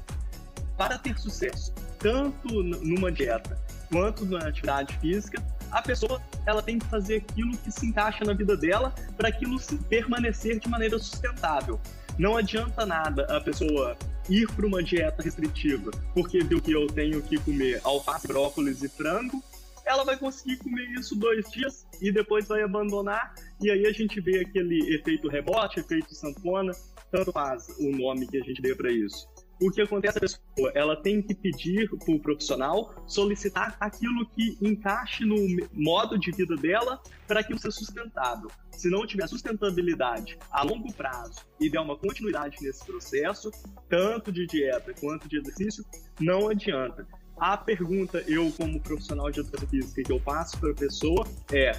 [0.76, 3.59] Para ter sucesso, tanto numa dieta
[3.90, 8.33] quanto na atividade física, a pessoa ela tem que fazer aquilo que se encaixa na
[8.33, 11.78] vida dela para aquilo permanecer de maneira sustentável.
[12.20, 13.96] Não adianta nada a pessoa
[14.28, 18.90] ir para uma dieta restritiva porque viu que eu tenho que comer alface, brócolis e
[18.90, 19.42] frango.
[19.87, 24.20] Ela vai conseguir comer isso dois dias e depois vai abandonar e aí a gente
[24.20, 26.72] vê aquele efeito rebote, efeito sanfona,
[27.11, 29.26] tanto faz o nome que a gente dê para isso
[29.61, 34.57] o que acontece a pessoa, ela tem que pedir para o profissional solicitar aquilo que
[34.61, 35.37] encaixe no
[35.73, 38.51] modo de vida dela para que seja sustentável.
[38.73, 43.51] Se não tiver sustentabilidade a longo prazo e der uma continuidade nesse processo,
[43.88, 45.85] tanto de dieta quanto de exercício,
[46.18, 47.07] não adianta.
[47.37, 51.73] A pergunta, eu como profissional de educação física, que eu faço para a pessoa é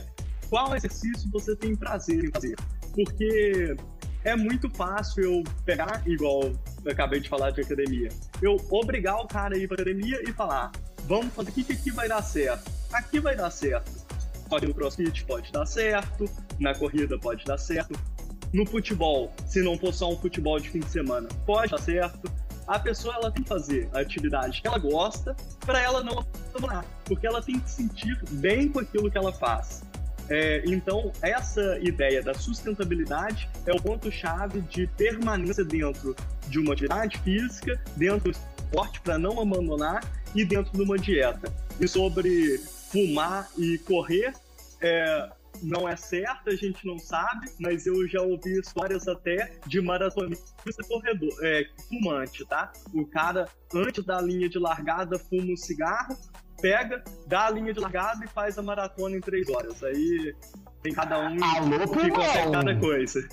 [0.50, 2.56] qual exercício você tem prazer em fazer?
[2.94, 3.76] Porque
[4.24, 6.44] é muito fácil eu pegar, igual
[6.84, 8.10] eu acabei de falar de academia,
[8.42, 10.72] eu obrigar o cara a ir pra academia e falar:
[11.08, 12.72] vamos fazer o que, aqui vai dar certo.
[12.92, 13.92] Aqui vai dar certo.
[14.50, 16.30] Pode no crossfit pode dar certo,
[16.60, 17.98] na corrida pode dar certo.
[18.52, 22.30] No futebol, se não for só um futebol de fim de semana, pode dar certo.
[22.68, 26.86] A pessoa ela tem que fazer a atividade que ela gosta para ela não abandonar,
[27.06, 29.84] porque ela tem que sentir bem com aquilo que ela faz.
[30.32, 36.16] É, então, essa ideia da sustentabilidade é o ponto-chave de permanência dentro
[36.48, 40.02] de uma atividade física, dentro do esporte para não abandonar
[40.34, 41.54] e dentro de uma dieta.
[41.82, 44.34] E sobre fumar e correr,
[44.80, 45.30] é,
[45.62, 50.84] não é certo, a gente não sabe, mas eu já ouvi histórias até de maratonista
[50.88, 52.72] corredor, é, fumante, tá?
[52.94, 56.18] O cara, antes da linha de largada, fuma um cigarro,
[56.62, 59.84] pega, dá a linha de largada e faz a maratona em três horas.
[59.84, 60.36] Aí
[60.84, 63.28] tem cada um Alô, que consegue cada coisa.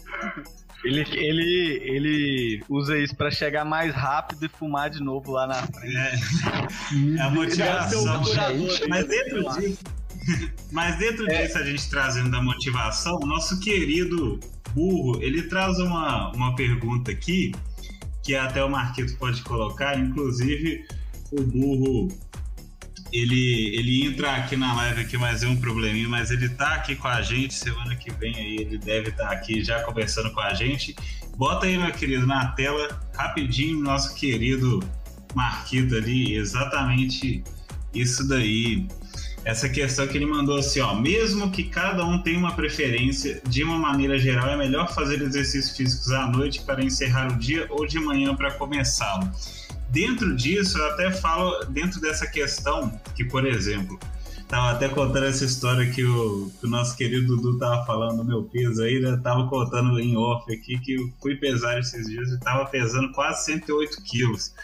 [0.85, 5.55] Ele, ele, ele usa isso para chegar mais rápido e fumar de novo lá na
[5.55, 5.97] frente.
[5.97, 8.05] É, é a motivação.
[8.89, 9.79] Mas dentro disso,
[10.71, 11.43] mas dentro é.
[11.43, 14.39] disso, a gente trazendo da motivação, nosso querido
[14.75, 17.53] burro, ele traz uma, uma pergunta aqui,
[18.23, 20.87] que até o Marquito pode colocar, inclusive
[21.33, 22.09] o burro
[23.13, 26.95] ele, ele entra aqui na live aqui, mas é um probleminha, mas ele tá aqui
[26.95, 30.41] com a gente, semana que vem aí ele deve estar tá aqui já conversando com
[30.41, 30.95] a gente.
[31.37, 34.83] Bota aí, meu querido, na tela, rapidinho, nosso querido
[35.35, 37.43] Marquito ali, exatamente
[37.95, 38.87] isso daí.
[39.45, 43.63] Essa questão que ele mandou assim, ó, mesmo que cada um tenha uma preferência, de
[43.63, 47.87] uma maneira geral é melhor fazer exercícios físicos à noite para encerrar o dia ou
[47.87, 49.31] de manhã para começá-lo.
[49.91, 53.99] Dentro disso, eu até falo, dentro dessa questão, que, por exemplo,
[54.47, 58.25] tava até contando essa história que o, que o nosso querido Dudu tava falando do
[58.25, 59.19] meu peso aí, né?
[59.23, 63.45] Tava contando em off aqui que eu fui pesar esses dias e tava pesando quase
[63.45, 64.55] 108 quilos.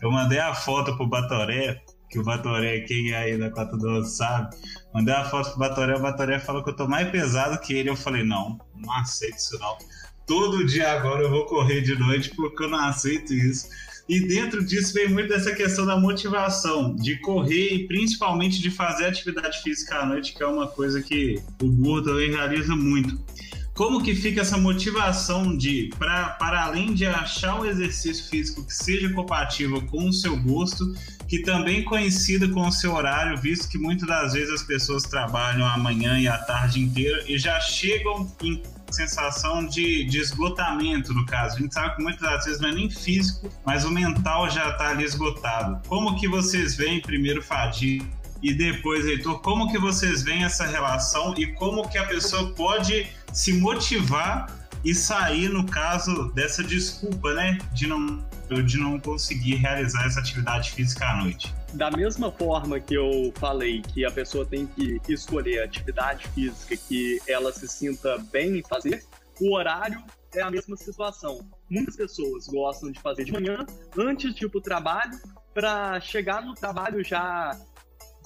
[0.00, 4.04] Eu mandei a foto pro Batoré, que o Batoré, quem é aí da Cota do
[4.04, 4.56] sabe,
[4.94, 7.90] mandei a foto pro Batoré, o Batoré falou que eu tô mais pesado que ele.
[7.90, 9.76] Eu falei, não, não aceito isso não.
[10.26, 13.68] Todo dia agora eu vou correr de noite porque eu não aceito isso.
[14.08, 19.04] E dentro disso vem muito dessa questão da motivação, de correr e principalmente de fazer
[19.04, 23.20] atividade física à noite, que é uma coisa que o burro também realiza muito.
[23.74, 28.74] Como que fica essa motivação de, pra, para além de achar um exercício físico que
[28.74, 30.84] seja compatível com o seu gosto,
[31.28, 35.66] que também coincida com o seu horário, visto que muitas das vezes as pessoas trabalham
[35.66, 41.24] a manhã e a tarde inteira e já chegam em sensação de, de esgotamento, no
[41.26, 41.56] caso.
[41.56, 44.90] A gente sabe que muitas vezes não é nem físico, mas o mental já está
[44.90, 45.80] ali esgotado.
[45.88, 48.06] Como que vocês veem primeiro fadiga
[48.42, 53.06] e depois, Heitor, como que vocês veem essa relação e como que a pessoa pode
[53.32, 54.46] se motivar
[54.84, 60.70] e sair, no caso, dessa desculpa, né, de não, de não conseguir realizar essa atividade
[60.70, 61.54] física à noite?
[61.74, 66.76] Da mesma forma que eu falei que a pessoa tem que escolher a atividade física
[66.76, 69.04] que ela se sinta bem em fazer,
[69.40, 70.02] o horário
[70.34, 71.48] é a mesma situação.
[71.70, 75.18] Muitas pessoas gostam de fazer de manhã, antes de ir para o trabalho,
[75.54, 77.58] para chegar no trabalho já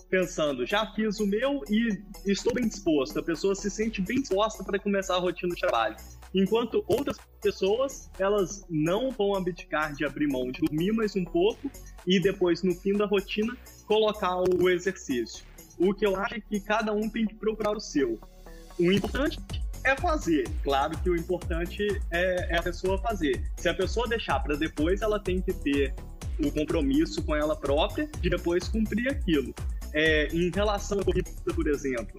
[0.09, 3.19] pensando, já fiz o meu e estou bem disposto.
[3.19, 5.97] A pessoa se sente bem disposta para começar a rotina de trabalho.
[6.35, 11.71] Enquanto outras pessoas, elas não vão abdicar de abrir mão de dormir mais um pouco
[12.07, 15.45] e depois, no fim da rotina, colocar o exercício.
[15.79, 18.19] O que eu acho é que cada um tem que procurar o seu.
[18.79, 19.39] O importante
[19.85, 20.49] é fazer.
[20.63, 23.43] Claro que o importante é, é a pessoa fazer.
[23.57, 25.95] Se a pessoa deixar para depois, ela tem que ter
[26.39, 29.55] o compromisso com ela própria de depois cumprir aquilo.
[29.93, 32.19] É, em relação à corrida, por exemplo,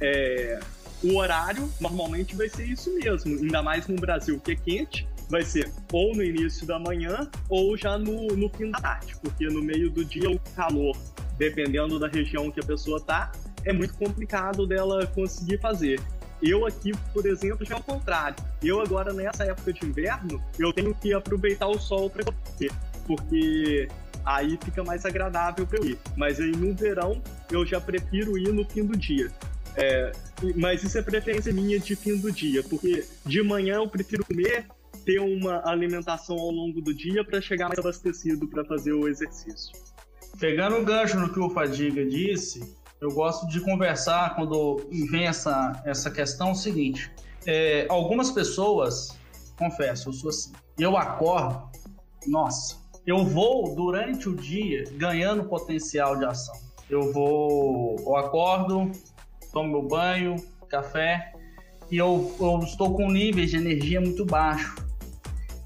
[0.00, 0.58] é,
[1.02, 5.42] o horário normalmente vai ser isso mesmo, ainda mais no Brasil que é quente, vai
[5.42, 9.62] ser ou no início da manhã ou já no, no fim da tarde, porque no
[9.62, 10.96] meio do dia o calor,
[11.38, 13.32] dependendo da região que a pessoa tá,
[13.64, 16.00] é muito complicado dela conseguir fazer.
[16.42, 18.36] Eu aqui, por exemplo, já é o contrário.
[18.60, 22.72] Eu agora, nessa época de inverno, eu tenho que aproveitar o sol para correr,
[23.06, 23.88] porque
[24.24, 25.98] aí fica mais agradável para eu ir.
[26.16, 29.30] Mas aí no verão, eu já prefiro ir no fim do dia.
[29.76, 30.12] É,
[30.56, 34.66] mas isso é preferência minha de fim do dia, porque de manhã eu prefiro comer,
[35.04, 39.72] ter uma alimentação ao longo do dia para chegar mais abastecido para fazer o exercício.
[40.38, 42.62] Pegando o gancho no que o Fadiga disse,
[43.00, 47.10] eu gosto de conversar quando vem essa, essa questão o seguinte.
[47.46, 49.16] É, algumas pessoas,
[49.58, 51.68] confesso, eu sou assim, eu acordo,
[52.26, 56.54] nossa, eu vou durante o dia ganhando potencial de ação.
[56.88, 58.92] Eu vou, eu acordo,
[59.52, 60.36] tomo meu banho,
[60.68, 61.32] café,
[61.90, 64.74] e eu, eu estou com níveis de energia muito baixo.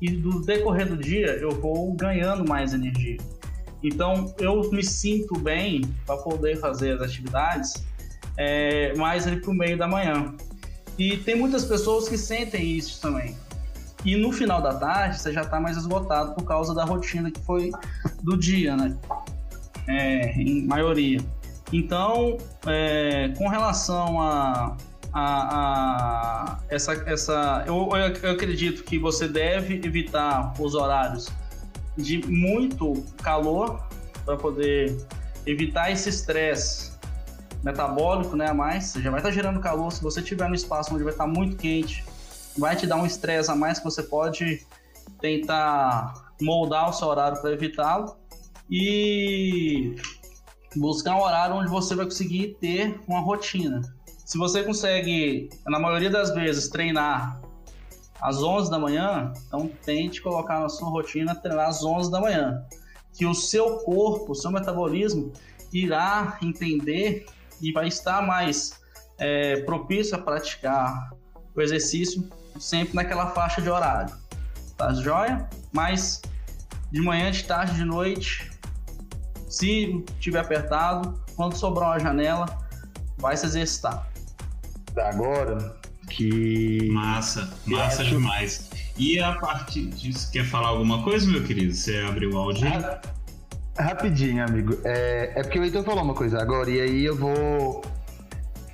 [0.00, 3.18] E do decorrer do dia eu vou ganhando mais energia.
[3.82, 7.86] Então eu me sinto bem para poder fazer as atividades
[8.36, 10.34] é, mais ali para o meio da manhã.
[10.98, 13.36] E tem muitas pessoas que sentem isso também.
[14.04, 17.40] E no final da tarde você já está mais esgotado por causa da rotina que
[17.40, 17.70] foi
[18.22, 18.96] do dia, né?
[19.88, 21.20] É, em maioria.
[21.72, 24.76] Então, é, com relação a,
[25.12, 27.90] a, a, essa, essa eu,
[28.22, 31.28] eu acredito que você deve evitar os horários
[31.96, 33.84] de muito calor
[34.24, 34.96] para poder
[35.46, 36.92] evitar esse estresse
[37.62, 38.84] metabólico, né, a mais.
[38.84, 39.90] Você já vai estar tá gerando calor.
[39.90, 42.04] Se você tiver no espaço onde vai estar tá muito quente,
[42.56, 44.64] vai te dar um estresse a mais que você pode
[45.20, 48.16] tentar moldar o seu horário para evitá-lo
[48.70, 49.96] e
[50.78, 53.80] buscar um horário onde você vai conseguir ter uma rotina.
[54.24, 57.40] Se você consegue, na maioria das vezes, treinar
[58.20, 62.64] às 11 da manhã, então tente colocar na sua rotina treinar às 11 da manhã,
[63.14, 65.32] que o seu corpo, o seu metabolismo
[65.72, 67.26] irá entender
[67.60, 68.80] e vai estar mais
[69.18, 71.10] é, propício a praticar
[71.54, 74.14] o exercício sempre naquela faixa de horário.
[74.76, 75.48] Tá joia?
[75.72, 76.20] Mas
[76.90, 78.50] de manhã, de tarde, de noite,
[79.56, 82.46] se tiver apertado, quando sobrar uma janela,
[83.18, 84.06] vai se exercitar.
[84.96, 85.76] Agora,
[86.08, 86.88] que.
[86.90, 88.70] Massa, massa demais.
[88.96, 91.74] E a partir disso, quer falar alguma coisa, meu querido?
[91.74, 92.66] Você abriu o áudio?
[93.78, 94.78] Rapidinho, amigo.
[94.84, 97.84] É, é porque o Heitor falou uma coisa agora, e aí eu vou.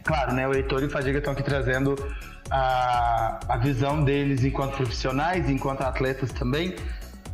[0.05, 0.47] Claro, né?
[0.47, 1.97] O Heitor e o Fadiga estão aqui trazendo
[2.51, 6.77] a, a visão deles enquanto profissionais, enquanto atletas também.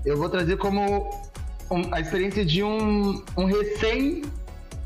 [0.05, 1.28] Eu vou trazer como
[1.71, 4.23] um, a experiência de um, um recém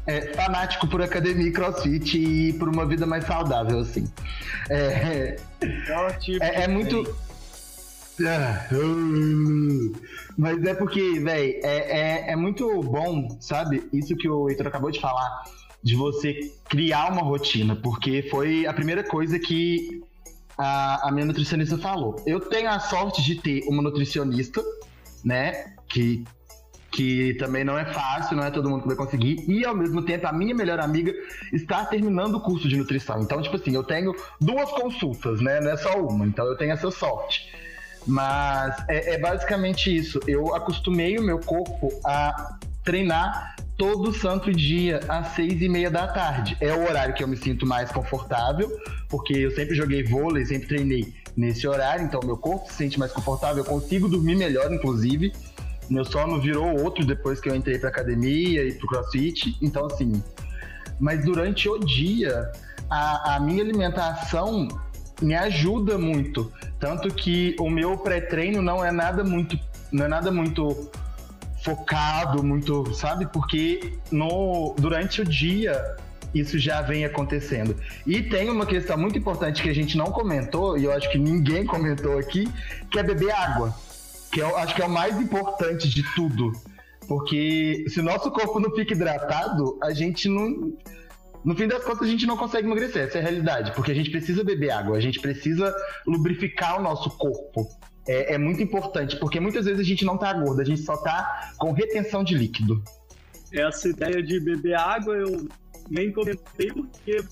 [0.07, 4.11] é, fanático por academia e crossfit e por uma vida mais saudável, assim.
[4.69, 5.37] É,
[6.41, 7.17] é, é muito.
[8.25, 9.93] Ah, uh,
[10.37, 13.89] mas é porque, velho, é, é, é muito bom, sabe?
[13.93, 15.45] Isso que o Heitor acabou de falar,
[15.83, 20.03] de você criar uma rotina, porque foi a primeira coisa que
[20.59, 22.23] a, a minha nutricionista falou.
[22.27, 24.63] Eu tenho a sorte de ter uma nutricionista,
[25.25, 26.25] né, que
[26.93, 30.03] que também não é fácil, não é todo mundo que vai conseguir, e ao mesmo
[30.03, 31.13] tempo a minha melhor amiga
[31.53, 33.21] está terminando o curso de nutrição.
[33.23, 35.61] Então, tipo assim, eu tenho duas consultas, né?
[35.61, 37.51] Não é só uma, então eu tenho essa sorte.
[38.07, 40.21] Mas é, é basicamente isso.
[40.27, 46.07] Eu acostumei o meu corpo a treinar todo santo dia às seis e meia da
[46.07, 46.57] tarde.
[46.61, 48.71] É o horário que eu me sinto mais confortável,
[49.09, 53.13] porque eu sempre joguei vôlei, sempre treinei nesse horário, então meu corpo se sente mais
[53.13, 55.33] confortável, eu consigo dormir melhor, inclusive.
[55.93, 59.59] Meu sono virou outro depois que eu entrei pra academia e pro crossfit.
[59.61, 60.25] Então, assim.
[60.99, 62.51] Mas durante o dia,
[62.89, 64.69] a, a minha alimentação
[65.21, 66.51] me ajuda muito.
[66.81, 69.59] Tanto que o meu pré-treino não é nada muito.
[69.93, 70.91] Não é nada muito
[71.63, 73.27] focado, muito, sabe?
[73.27, 75.97] Porque no, durante o dia
[76.35, 77.77] isso já vem acontecendo.
[78.07, 81.19] E tem uma questão muito importante que a gente não comentou, e eu acho que
[81.19, 82.49] ninguém comentou aqui,
[82.91, 83.75] que é beber água
[84.33, 86.53] que eu acho que é o mais importante de tudo.
[87.07, 90.73] Porque se nosso corpo não fica hidratado, a gente não.
[91.45, 93.73] No fim das contas, a gente não consegue emagrecer, essa é a realidade.
[93.73, 95.75] Porque a gente precisa beber água, a gente precisa
[96.07, 97.69] lubrificar o nosso corpo.
[98.09, 100.97] É, é muito importante, porque muitas vezes a gente não tá gordo, a gente só
[100.97, 102.83] tá com retenção de líquido.
[103.53, 105.47] Essa ideia de beber água eu
[105.91, 107.23] nem comentei porque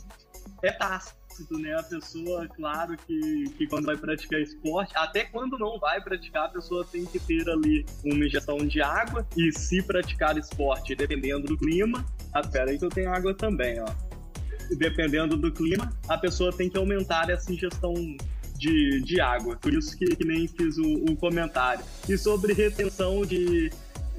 [0.62, 1.19] é tácito
[1.58, 1.74] né?
[1.78, 6.48] A pessoa, claro que, que quando vai praticar esporte, até quando não vai praticar, a
[6.48, 9.26] pessoa tem que ter ali uma ingestão de água.
[9.36, 12.04] E se praticar esporte, dependendo do clima.
[12.32, 13.88] Ah, pera aí que eu tenho água também, ó.
[14.76, 17.94] Dependendo do clima, a pessoa tem que aumentar essa ingestão
[18.56, 19.56] de, de água.
[19.56, 21.84] Por isso que, que nem fiz o, o comentário.
[22.08, 23.70] E sobre retenção de,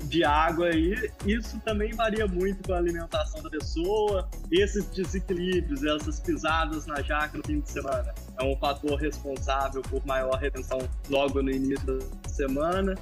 [0.04, 4.30] de água aí, isso também varia muito com a alimentação da pessoa.
[4.52, 10.06] Esses desequilíbrios, essas pisadas na jaca no fim de semana, é um fator responsável por
[10.06, 10.80] maior retenção
[11.10, 12.95] logo no início da semana.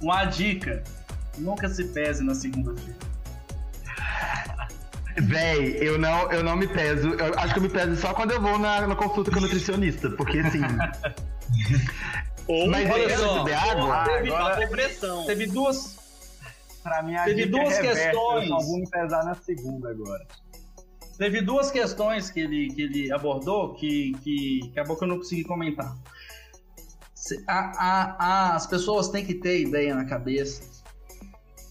[0.00, 0.82] Uma dica:
[1.38, 2.96] nunca se pese na segunda-feira.
[5.18, 7.08] Véi, eu não, eu não me peso.
[7.08, 9.40] Eu acho que eu me peso só quando eu vou na, na consulta com o
[9.42, 10.10] nutricionista.
[10.10, 10.60] Porque assim.
[12.46, 13.38] Ou Mas olha só.
[13.38, 14.04] eu beber água?
[14.04, 15.24] teve agora- depressão.
[15.26, 15.96] Teve duas.
[16.86, 18.48] Pra mim, a Teve é duas reversa, questões.
[18.48, 20.24] Eu vou me pesar na segunda agora.
[21.18, 25.42] Teve duas questões que ele, que ele abordou que, que acabou que eu não consegui
[25.42, 25.96] comentar.
[27.48, 30.62] A- a- a- as pessoas têm que ter ideia na cabeça,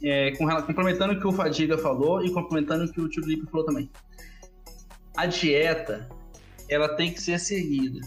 [0.04, 3.50] é, com, complementando o que o Fadiga falou e complementando o que o Tio Felipe
[3.50, 3.90] falou também.
[5.16, 6.10] A dieta,
[6.68, 8.02] ela tem que ser seguida.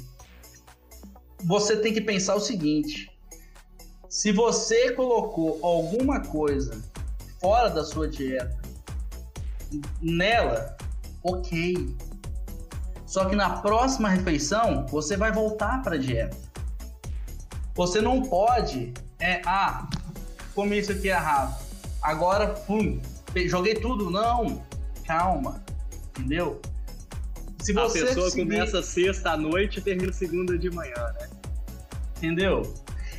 [1.44, 3.10] Você tem que pensar o seguinte:
[4.10, 6.82] se você colocou alguma coisa
[7.40, 8.56] fora da sua dieta,
[10.00, 10.76] nela,
[11.22, 11.96] ok.
[13.06, 16.36] Só que na próxima refeição você vai voltar para dieta.
[17.74, 19.88] Você não pode é ah
[20.54, 21.56] comi isso aqui errado.
[22.02, 23.00] Agora pum
[23.46, 24.62] joguei tudo não
[25.06, 25.62] calma
[26.10, 26.60] entendeu?
[27.60, 31.28] Se A você pessoa seguir- começa sexta à noite e termina segunda de manhã, né?
[32.16, 32.62] entendeu?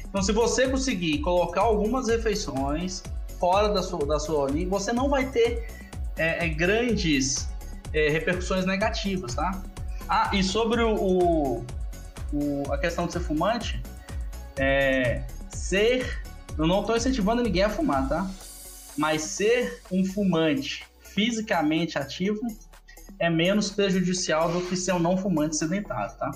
[0.07, 3.03] Então, se você conseguir colocar algumas refeições
[3.39, 5.67] fora da sua, da sua linha, você não vai ter
[6.17, 7.47] é, é, grandes
[7.93, 9.63] é, repercussões negativas, tá?
[10.07, 11.63] Ah, e sobre o,
[12.33, 13.81] o- a questão de ser fumante,
[14.57, 16.21] é, ser.
[16.57, 18.29] Eu não estou incentivando ninguém a fumar, tá?
[18.97, 22.41] Mas ser um fumante fisicamente ativo
[23.17, 26.31] é menos prejudicial do que ser um não fumante sedentário, tá?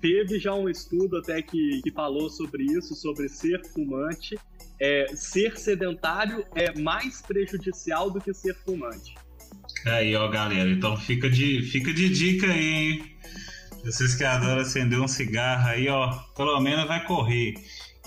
[0.00, 4.38] Teve já um estudo até que, que falou sobre isso, sobre ser fumante.
[4.80, 9.14] É, ser sedentário é mais prejudicial do que ser fumante.
[9.86, 10.68] Aí, ó, galera.
[10.70, 13.16] Então fica de, fica de dica aí, hein?
[13.84, 17.54] Vocês que adoram acender um cigarro aí, ó, pelo menos vai correr.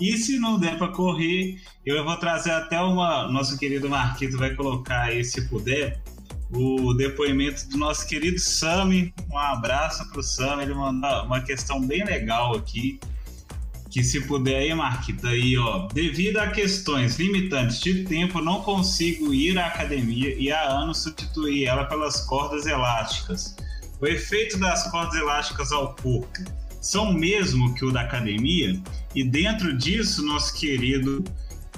[0.00, 3.28] E se não der para correr, eu vou trazer até uma.
[3.28, 6.02] Nosso querido Marquito vai colocar aí, se puder,
[6.50, 9.14] o depoimento do nosso querido Sami.
[9.30, 13.00] Um abraço pro Sami, ele mandou uma questão bem legal aqui.
[13.92, 15.86] Que se puder aí, Marquito, aí, ó.
[15.92, 21.66] Devido a questões limitantes de tempo, não consigo ir à academia e há anos substituir
[21.66, 23.54] ela pelas cordas elásticas.
[24.00, 26.42] O efeito das cordas elásticas ao corpo
[26.80, 28.80] são mesmo que o da academia?
[29.14, 31.22] E dentro disso, nosso querido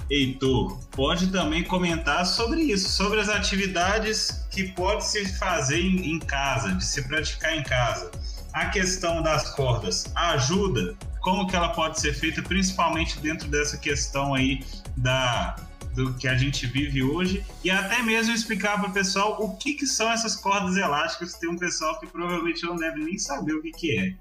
[0.09, 6.71] Heitor pode também comentar sobre isso, sobre as atividades que pode se fazer em casa,
[6.75, 8.09] de se praticar em casa.
[8.53, 10.95] A questão das cordas ajuda?
[11.25, 14.63] Como que ela pode ser feita, principalmente dentro dessa questão aí
[14.95, 15.55] da
[15.95, 19.73] do que a gente vive hoje e até mesmo explicar para o pessoal o que,
[19.73, 21.33] que são essas cordas elásticas.
[21.33, 24.13] Tem um pessoal que provavelmente não deve nem saber o que, que é.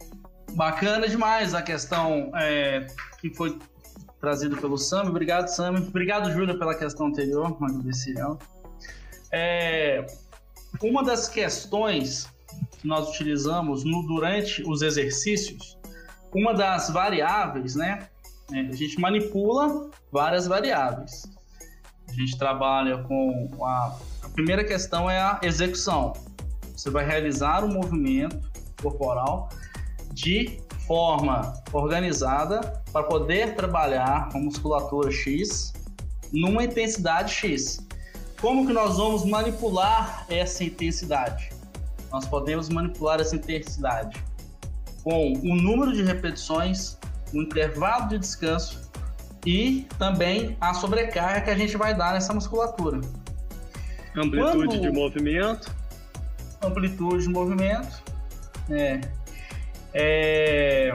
[0.55, 2.87] Bacana demais a questão é,
[3.21, 3.59] que foi
[4.19, 5.03] trazida pelo Sam.
[5.11, 5.75] Obrigado, Sam.
[5.89, 7.55] Obrigado, Júlia, pela questão anterior.
[7.61, 8.39] Agradecer ela.
[9.31, 10.07] É,
[10.81, 12.33] uma das questões
[12.79, 15.77] que nós utilizamos no, durante os exercícios,
[16.35, 18.09] uma das variáveis, né?
[18.53, 21.25] é, a gente manipula várias variáveis.
[22.09, 26.13] A gente trabalha com a, a primeira questão é a execução.
[26.77, 28.51] Você vai realizar um movimento
[28.83, 29.49] corporal
[30.13, 35.73] de forma organizada para poder trabalhar com musculatura X
[36.31, 37.87] numa intensidade X.
[38.41, 41.51] Como que nós vamos manipular essa intensidade?
[42.13, 44.23] Nós podemos manipular essa intensidade
[45.05, 46.97] com o número de repetições,
[47.33, 48.91] o intervalo de descanso
[49.47, 53.01] e também a sobrecarga que a gente vai dar nessa musculatura.
[54.17, 55.75] Amplitude Quando- de movimento.
[56.63, 58.03] amplitude de movimento.
[58.71, 59.01] É.
[59.93, 60.93] É,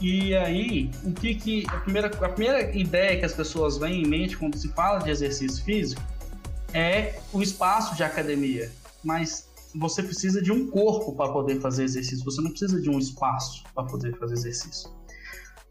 [0.00, 4.06] E aí, o que que a primeira, a primeira ideia que as pessoas vêm em
[4.06, 6.02] mente quando se fala de exercício físico
[6.74, 8.70] é o espaço de academia.
[9.02, 9.48] Mas
[9.78, 12.24] você precisa de um corpo para poder fazer exercício.
[12.24, 14.90] Você não precisa de um espaço para poder fazer exercício.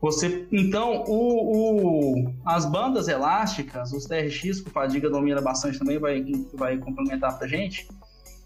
[0.02, 5.98] Você, então, o, o- as bandas elásticas, os TRX, que o Fadiga domina bastante também,
[5.98, 7.88] vai, vai complementar para gente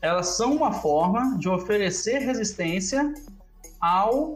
[0.02, 3.14] elas são uma forma de oferecer resistência
[3.82, 4.34] ao,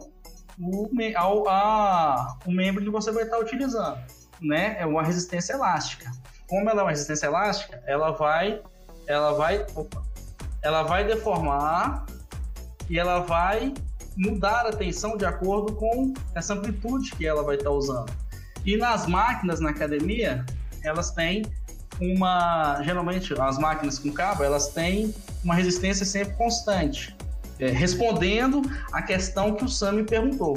[1.16, 3.98] ao a, o membro que você vai estar utilizando,
[4.42, 4.76] né?
[4.78, 6.10] É uma resistência elástica.
[6.48, 8.60] Como ela é uma resistência elástica, ela vai,
[9.06, 10.02] ela vai, opa,
[10.64, 12.06] ela vai deformar
[12.88, 13.72] e ela vai
[14.16, 18.10] mudar a tensão de acordo com essa amplitude que ela vai estar usando.
[18.64, 20.44] E nas máquinas na academia,
[20.82, 21.44] elas têm
[22.00, 22.82] uma.
[22.82, 27.14] Geralmente, as máquinas com cabo, elas têm uma resistência sempre constante,
[27.60, 30.56] é, respondendo a questão que o Sam me perguntou.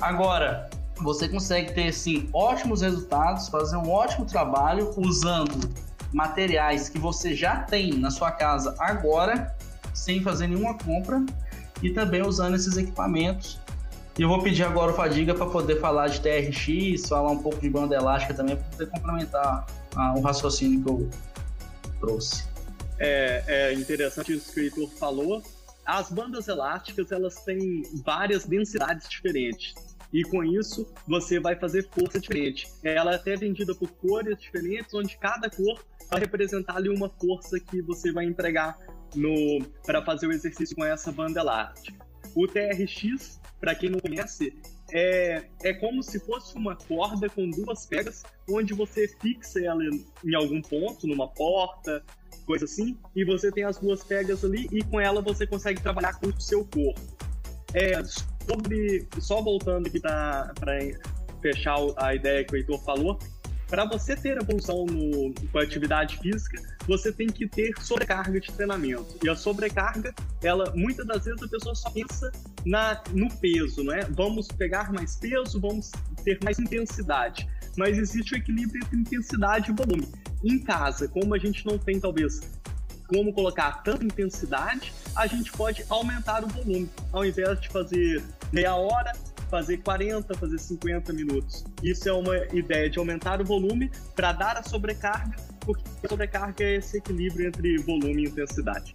[0.00, 0.70] Agora,
[1.02, 5.68] você consegue ter sim ótimos resultados, fazer um ótimo trabalho usando
[6.12, 9.54] materiais que você já tem na sua casa agora,
[9.94, 11.24] sem fazer nenhuma compra,
[11.82, 13.58] e também usando esses equipamentos.
[14.18, 17.60] E eu vou pedir agora o Fadiga para poder falar de TRX, falar um pouco
[17.60, 21.10] de banda elástica também, para poder complementar ah, o raciocínio que eu
[22.00, 22.44] trouxe.
[22.98, 25.42] É, é interessante isso que o Heitor falou.
[25.84, 29.74] As bandas elásticas elas têm várias densidades diferentes
[30.12, 32.68] e com isso você vai fazer força diferente.
[32.82, 37.58] Ela é até vendida por cores diferentes, onde cada cor vai representar ali uma força
[37.58, 38.78] que você vai empregar
[39.14, 42.04] no para fazer o exercício com essa banda elástica.
[42.34, 44.52] O TRX, para quem não conhece,
[44.92, 49.82] é, é como se fosse uma corda com duas pegas, onde você fixa ela
[50.24, 52.04] em algum ponto, numa porta,
[52.44, 56.18] coisa assim, e você tem as duas pegas ali e com ela você consegue trabalhar
[56.20, 57.00] com o seu corpo.
[57.74, 60.54] É, sobre, só voltando aqui para
[61.42, 63.18] fechar a ideia que o Heitor falou,
[63.68, 68.52] para você ter evolução no, com a atividade física, você tem que ter sobrecarga de
[68.52, 69.18] treinamento.
[69.22, 72.30] E a sobrecarga, ela muitas das vezes a pessoa só pensa
[72.64, 74.04] na, no peso, não é?
[74.10, 75.90] Vamos pegar mais peso, vamos
[76.24, 77.48] ter mais intensidade.
[77.76, 80.08] Mas existe o equilíbrio entre intensidade e volume.
[80.44, 82.40] Em casa, como a gente não tem talvez
[83.08, 86.88] como colocar tanta intensidade, a gente pode aumentar o volume.
[87.12, 89.12] Ao invés de fazer meia hora,
[89.50, 91.64] fazer 40, fazer 50 minutos.
[91.82, 96.64] Isso é uma ideia de aumentar o volume para dar a sobrecarga, porque a sobrecarga
[96.64, 98.94] é esse equilíbrio entre volume e intensidade.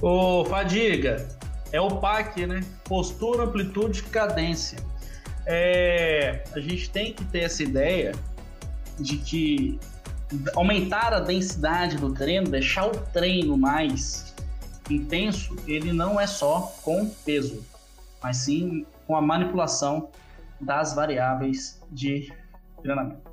[0.00, 1.28] Ô, Fadiga,
[1.72, 2.64] é o PAC, né?
[2.84, 4.78] Postura, amplitude cadência.
[5.46, 8.12] É, a gente tem que ter essa ideia
[8.98, 9.78] de que
[10.54, 14.34] aumentar a densidade do treino, deixar o treino mais
[14.90, 17.64] intenso, ele não é só com peso,
[18.22, 20.10] mas sim com a manipulação
[20.60, 22.30] das variáveis de
[22.82, 23.26] treinamento.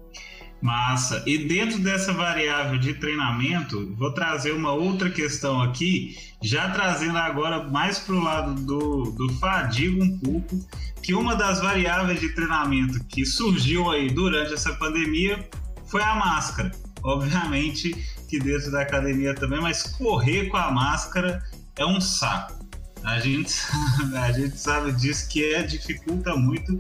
[0.62, 1.22] Massa.
[1.28, 7.66] E dentro dessa variável de treinamento, vou trazer uma outra questão aqui, já trazendo agora
[7.66, 10.66] mais para o lado do, do fadiga um pouco,
[11.04, 15.48] que uma das variáveis de treinamento que surgiu aí durante essa pandemia
[15.86, 16.72] foi a máscara.
[17.04, 17.94] Obviamente
[18.28, 21.44] que dentro da academia também, mas correr com a máscara
[21.78, 22.65] é um saco.
[23.06, 23.54] A gente,
[24.18, 26.78] a gente sabe disso que é, dificulta muito.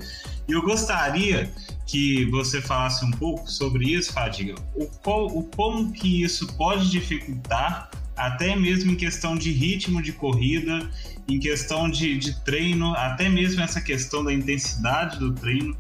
[0.48, 1.52] E eu gostaria
[1.86, 4.56] que você falasse um pouco sobre isso, Fadiga.
[4.76, 10.90] O, o como que isso pode dificultar, até mesmo em questão de ritmo de corrida,
[11.28, 15.76] em questão de, de treino, até mesmo essa questão da intensidade do treino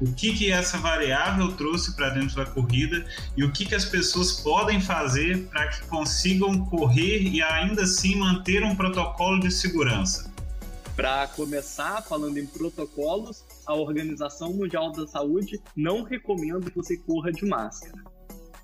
[0.00, 3.04] o que, que essa variável trouxe para dentro da corrida
[3.36, 8.16] e o que, que as pessoas podem fazer para que consigam correr e ainda assim
[8.16, 10.32] manter um protocolo de segurança.
[10.94, 17.30] Para começar, falando em protocolos, a Organização Mundial da Saúde não recomenda que você corra
[17.30, 18.02] de máscara.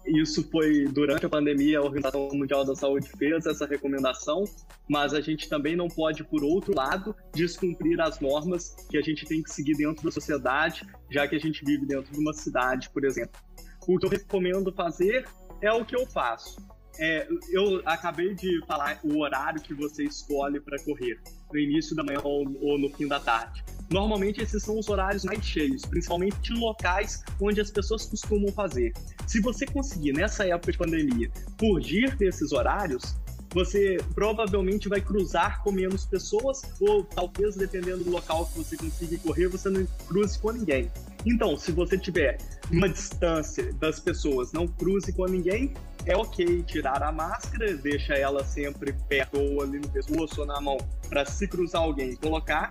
[0.06, 4.44] Isso foi durante a pandemia, a Organização Mundial da Saúde fez essa recomendação,
[4.88, 9.24] mas a gente também não pode, por outro lado, descumprir as normas que a gente
[9.24, 12.90] tem que seguir dentro da sociedade, já que a gente vive dentro de uma cidade,
[12.90, 13.40] por exemplo.
[13.88, 15.26] O que eu recomendo fazer
[15.62, 16.56] é o que eu faço.
[16.98, 21.18] É, eu acabei de falar o horário que você escolhe para correr,
[21.52, 23.64] no início da manhã ou, ou no fim da tarde.
[23.94, 28.92] Normalmente esses são os horários mais cheios, principalmente em locais onde as pessoas costumam fazer.
[29.24, 31.30] Se você conseguir, nessa época de pandemia,
[31.60, 33.14] fugir desses horários,
[33.50, 39.16] você provavelmente vai cruzar com menos pessoas, ou talvez, dependendo do local que você consiga
[39.18, 40.90] correr, você não cruze com ninguém.
[41.24, 42.38] Então, se você tiver
[42.72, 45.72] uma distância das pessoas, não cruze com ninguém,
[46.04, 50.60] é ok tirar a máscara, deixa ela sempre perto ou ali no pescoço ou na
[50.60, 50.78] mão
[51.08, 52.70] para se cruzar alguém colocar.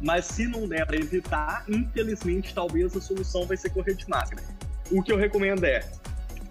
[0.00, 4.42] Mas se não der para evitar, infelizmente, talvez a solução vai ser correr de máscara.
[4.90, 5.80] O que eu recomendo é,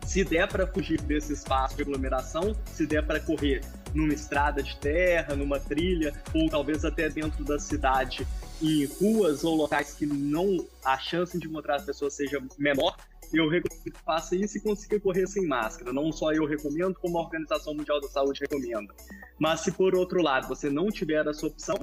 [0.05, 3.61] se der para fugir desse espaço de aglomeração, se der para correr
[3.93, 8.27] numa estrada de terra, numa trilha, ou talvez até dentro da cidade,
[8.61, 12.95] em ruas ou locais que não a chance de encontrar as pessoas seja menor,
[13.33, 15.91] eu recomendo que faça isso e consiga correr sem máscara.
[15.91, 18.93] Não só eu recomendo, como a Organização Mundial da Saúde recomenda.
[19.37, 21.77] Mas se por outro lado você não tiver essa opção,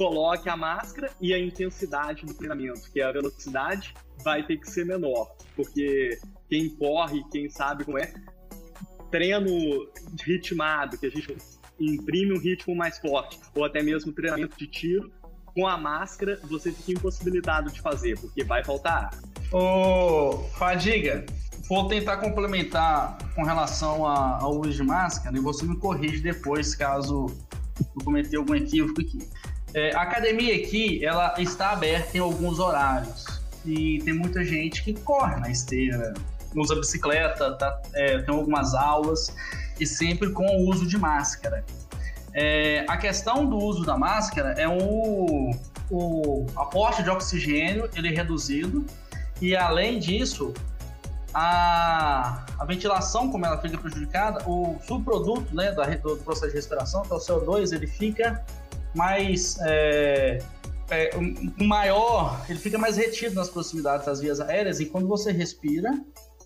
[0.00, 3.92] coloque a máscara e a intensidade do treinamento, que é a velocidade,
[4.24, 8.10] vai ter que ser menor, porque quem corre, quem sabe como é,
[9.10, 9.50] treino
[10.24, 11.36] ritmado, que a gente
[11.78, 15.12] imprime um ritmo mais forte, ou até mesmo treinamento de tiro,
[15.54, 19.10] com a máscara você fica impossibilitado de fazer, porque vai faltar ar.
[19.52, 21.26] Ô, Fadiga,
[21.68, 27.26] vou tentar complementar com relação ao uso de máscara e você me corrige depois caso
[27.80, 29.18] eu cometi algum equívoco aqui.
[29.74, 33.24] É, a academia aqui, ela está aberta em alguns horários.
[33.64, 36.14] E tem muita gente que corre na esteira,
[36.56, 39.34] usa bicicleta, tá, é, tem algumas aulas
[39.78, 41.64] e sempre com o uso de máscara.
[42.32, 45.50] É, a questão do uso da máscara é o,
[45.90, 48.86] o aporte de oxigênio ele é reduzido
[49.40, 50.54] e além disso
[51.34, 57.02] a, a ventilação como ela fica prejudicada o subproduto né, da, do processo de respiração
[57.02, 58.44] que é o CO2 ele fica
[58.94, 60.38] mais é,
[60.90, 61.10] é,
[61.58, 65.90] maior ele fica mais retido nas proximidades das vias aéreas e quando você respira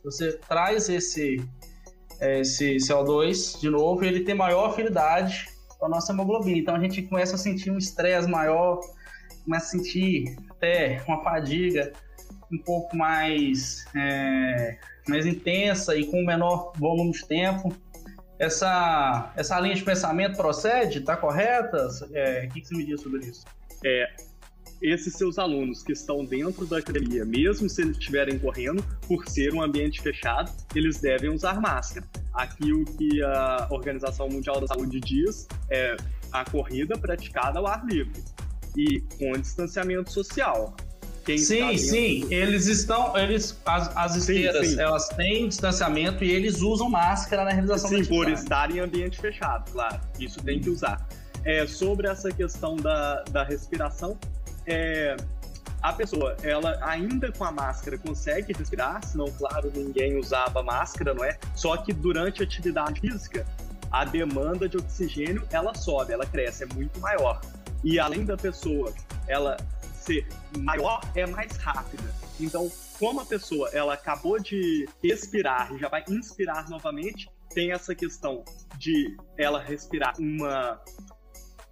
[0.02, 1.42] você traz esse
[2.20, 6.58] esse CO2 de novo ele tem maior afinidade com a nossa hemoglobina.
[6.58, 8.80] Então a gente começa a sentir um estresse maior,
[9.44, 11.92] começa a sentir até uma fadiga
[12.50, 14.78] um pouco mais, é,
[15.08, 17.74] mais intensa e com menor volume de tempo.
[18.38, 20.98] Essa, essa linha de pensamento procede?
[20.98, 21.88] Está correta?
[22.12, 23.44] É, o que, que você me diz sobre isso?
[23.84, 24.12] É,
[24.82, 29.54] esses seus alunos que estão dentro da academia, mesmo se eles estiverem correndo, por ser
[29.54, 32.06] um ambiente fechado, eles devem usar máscara.
[32.34, 35.96] Aqui o que a Organização Mundial da Saúde diz é
[36.32, 38.22] a corrida praticada ao ar livre
[38.76, 40.76] e com distanciamento social.
[41.24, 44.80] Quem sim, sim, eles estão, eles as, as esteiras, sim, sim.
[44.80, 49.70] elas têm distanciamento e eles usam máscara na realização sim, por estar em ambiente fechado,
[49.72, 51.06] claro, isso tem que usar.
[51.42, 54.18] É, sobre essa questão da, da respiração,
[54.66, 55.16] é,
[55.84, 61.24] a pessoa, ela ainda com a máscara consegue respirar, senão, claro, ninguém usava máscara, não
[61.24, 61.38] é?
[61.54, 63.46] Só que durante a atividade física,
[63.90, 67.40] a demanda de oxigênio, ela sobe, ela cresce, é muito maior.
[67.84, 68.92] E além da pessoa,
[69.28, 69.56] ela
[70.04, 70.26] ser
[70.58, 72.14] maior, é mais rápida.
[72.40, 77.94] Então, como a pessoa, ela acabou de respirar e já vai inspirar novamente, tem essa
[77.94, 78.44] questão
[78.78, 80.80] de ela respirar uma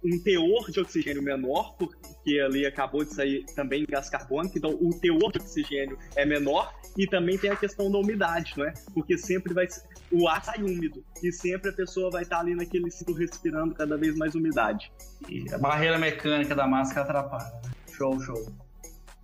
[0.05, 4.89] um teor de oxigênio menor, porque ali acabou de sair também gás carbônico, então o
[4.99, 8.73] teor de oxigênio é menor, e também tem a questão da umidade, não é?
[8.93, 9.65] Porque sempre vai
[10.11, 13.97] o ar sai úmido e sempre a pessoa vai estar ali naquele ciclo respirando cada
[13.97, 14.91] vez mais umidade.
[15.27, 17.51] E a barreira mecânica da máscara atrapalha.
[17.97, 18.53] Show, show.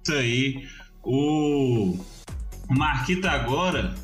[0.04, 0.68] Isso aí.
[1.04, 1.98] O
[2.70, 3.96] Marquita agora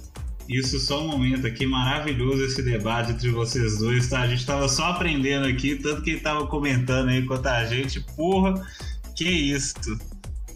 [0.47, 4.21] isso só um momento aqui, maravilhoso esse debate entre vocês dois, tá?
[4.21, 7.99] A gente tava só aprendendo aqui, tanto que ele tava comentando aí quanto a gente,
[8.15, 8.53] porra,
[9.15, 9.73] que isso.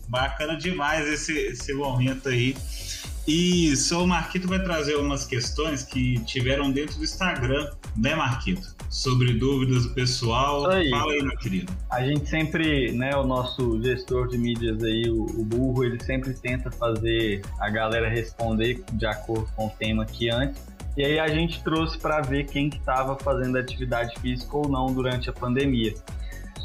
[0.07, 2.55] Bacana demais esse, esse momento aí.
[3.27, 8.75] E só o Marquito vai trazer umas questões que tiveram dentro do Instagram, né, Marquito?
[8.89, 10.67] Sobre dúvidas do pessoal.
[10.69, 10.89] Aí.
[10.89, 11.71] Fala aí, meu querido.
[11.91, 16.33] A gente sempre, né, o nosso gestor de mídias aí, o, o Burro, ele sempre
[16.33, 20.59] tenta fazer a galera responder de acordo com o tema aqui antes.
[20.97, 25.29] E aí a gente trouxe para ver quem estava fazendo atividade física ou não durante
[25.29, 25.93] a pandemia.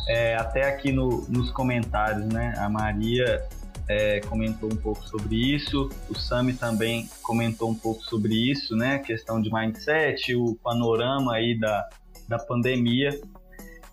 [0.09, 2.55] É, até aqui no, nos comentários, né?
[2.59, 3.43] A Maria
[3.89, 8.97] é, comentou um pouco sobre isso, o Sami também comentou um pouco sobre isso, né?
[8.97, 11.89] A questão de mindset, o panorama aí da,
[12.28, 13.11] da pandemia.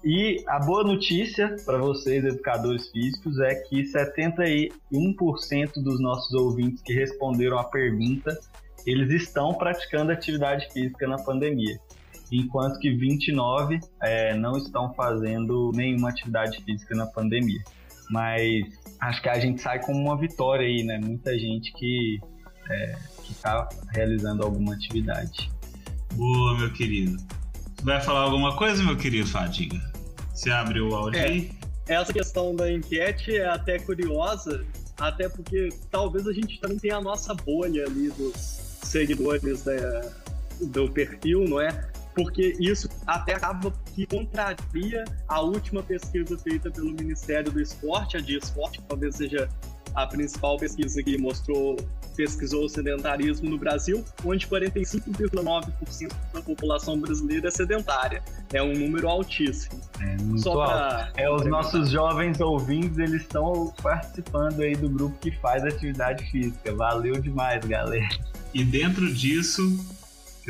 [0.04, 4.72] E a boa notícia para vocês, educadores físicos, é que 71%
[5.76, 8.36] dos nossos ouvintes que responderam a pergunta,
[8.86, 11.78] eles estão praticando atividade física na pandemia,
[12.32, 17.62] enquanto que 29% é, não estão fazendo nenhuma atividade física na pandemia.
[18.10, 21.00] Mas acho que a gente sai como uma vitória aí, né?
[21.00, 22.20] Muita gente que
[22.70, 22.96] é,
[23.30, 25.52] está realizando alguma atividade.
[26.14, 27.18] Boa, meu querido.
[27.84, 29.80] Vai falar alguma coisa, meu querido Fadiga?
[30.34, 31.52] Você abre o áudio é, aí?
[31.88, 34.64] Essa questão da enquete é até curiosa,
[35.00, 38.36] até porque talvez a gente também tenha a nossa bolha ali dos
[38.84, 40.12] seguidores da,
[40.62, 41.91] do perfil, não é?
[42.16, 48.20] Porque isso até acaba que contraria a última pesquisa feita pelo Ministério do Esporte, a
[48.20, 49.50] de esporte, talvez seja
[49.96, 51.78] a principal pesquisa que mostrou
[52.16, 58.22] pesquisou o sedentarismo no Brasil, onde 45,9% da população brasileira é sedentária.
[58.54, 59.80] É um número altíssimo.
[60.00, 61.12] É muito Só alto.
[61.18, 66.76] É, os nossos jovens ouvintes, eles estão participando aí do grupo que faz atividade física.
[66.76, 68.10] Valeu demais, galera.
[68.54, 70.01] E dentro disso, que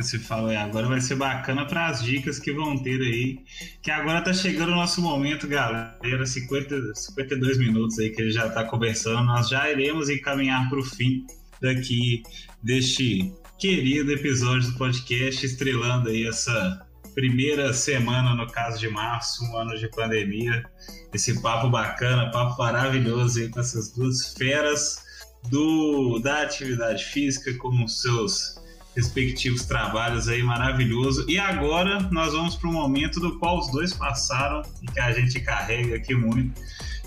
[0.03, 3.39] se fala, agora vai ser bacana para as dicas que vão ter aí.
[3.81, 6.25] Que agora tá chegando o nosso momento, galera.
[6.25, 9.25] 50, 52 minutos aí que ele já tá conversando.
[9.25, 11.25] Nós já iremos encaminhar para o fim
[11.61, 12.23] daqui
[12.63, 19.57] deste querido episódio do podcast, estrelando aí essa primeira semana, no caso de março, um
[19.57, 20.63] ano de pandemia.
[21.13, 25.03] Esse papo bacana, papo maravilhoso aí com essas duas feras
[25.49, 28.60] do, da atividade física, com os seus
[28.95, 31.25] respectivos trabalhos aí, maravilhoso.
[31.29, 35.11] E agora nós vamos para o momento do qual os dois passaram e que a
[35.11, 36.59] gente carrega aqui muito,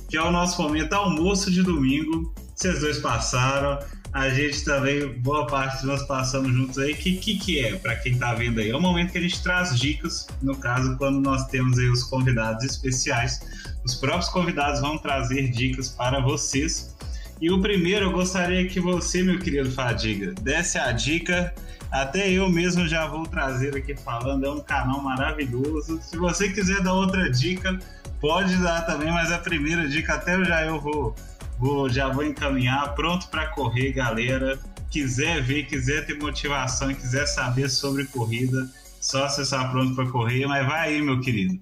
[0.08, 2.32] que é o nosso momento almoço de domingo.
[2.54, 3.78] Vocês dois passaram,
[4.14, 6.94] a gente também, boa parte nós passamos juntos aí.
[6.94, 8.70] Que, que, que é, para quem tá vendo aí?
[8.70, 12.04] É o momento que a gente traz dicas, no caso, quando nós temos aí os
[12.04, 13.40] convidados especiais.
[13.84, 16.93] Os próprios convidados vão trazer dicas para vocês.
[17.40, 21.54] E o primeiro, eu gostaria que você, meu querido Fadiga, desse a dica.
[21.90, 26.00] Até eu mesmo já vou trazer aqui falando, é um canal maravilhoso.
[26.02, 27.78] Se você quiser dar outra dica,
[28.20, 31.14] pode dar também, mas a primeira dica até já eu vou
[31.58, 34.58] Vou, já vou encaminhar, pronto para correr, galera.
[34.90, 38.68] Quiser ver, quiser ter motivação quiser saber sobre corrida,
[39.00, 40.46] só acessar pronto para correr.
[40.46, 41.58] Mas vai aí, meu querido.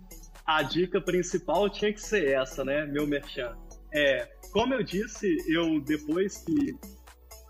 [0.47, 3.53] A dica principal tinha que ser essa, né, meu merchan.
[3.93, 6.77] É, como eu disse, eu depois que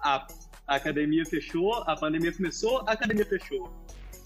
[0.03, 0.27] a,
[0.67, 3.73] a academia fechou, a pandemia começou, a academia fechou.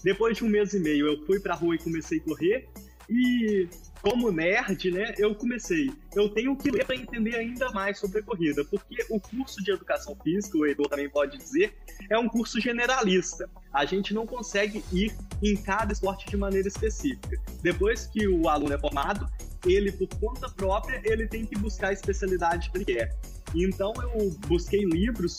[0.03, 2.69] Depois de um mês e meio, eu fui pra rua e comecei a correr.
[3.09, 3.67] E
[4.01, 5.91] como nerd, né, eu comecei.
[6.15, 9.71] Eu tenho que ler para entender ainda mais sobre a corrida, porque o curso de
[9.71, 11.75] educação física, o Edu também pode dizer,
[12.09, 13.49] é um curso generalista.
[13.73, 17.41] A gente não consegue ir em cada esporte de maneira específica.
[17.61, 19.27] Depois que o aluno é formado,
[19.65, 23.15] ele, por conta própria, ele tem que buscar a especialidade que ele quer.
[23.55, 25.37] Então, eu busquei livros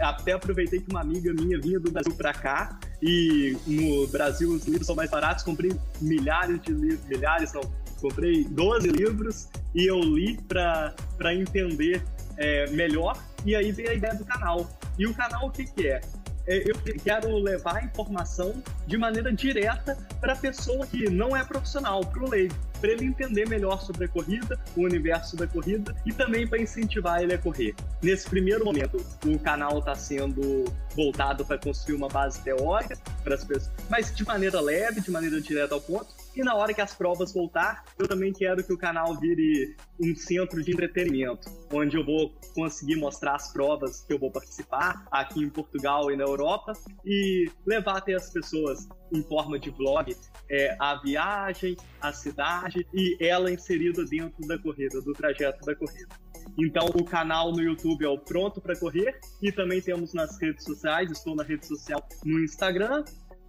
[0.00, 4.66] até aproveitei que uma amiga minha vinha do Brasil para cá e no Brasil os
[4.66, 7.62] livros são mais baratos, comprei milhares de livros, milhares não,
[8.00, 12.02] comprei 12 livros e eu li para entender
[12.36, 13.16] é, melhor.
[13.44, 14.68] E aí veio a ideia do canal.
[14.98, 16.00] E o canal o que, que é?
[16.46, 21.42] É eu quero levar a informação de maneira direta para a pessoa que não é
[21.44, 25.94] profissional, para o leigo, para ele entender melhor sobre a corrida, o universo da corrida
[26.04, 27.74] e também para incentivar ele a correr.
[28.02, 30.64] Nesse primeiro momento, o canal está sendo
[30.94, 35.40] voltado para construir uma base teórica para as pessoas, mas de maneira leve, de maneira
[35.40, 38.78] direta ao ponto, e na hora que as provas voltar, eu também quero que o
[38.78, 44.18] canal vire um centro de entretenimento, onde eu vou conseguir mostrar as provas que eu
[44.18, 46.72] vou participar aqui em Portugal e na Europa
[47.04, 50.14] e levar até as pessoas em forma de vlog
[50.50, 56.14] é, a viagem, a cidade e ela inserida dentro da corrida, do trajeto da corrida.
[56.58, 60.64] Então, o canal no YouTube é o Pronto para Correr e também temos nas redes
[60.64, 61.10] sociais.
[61.10, 63.04] Estou na rede social no Instagram,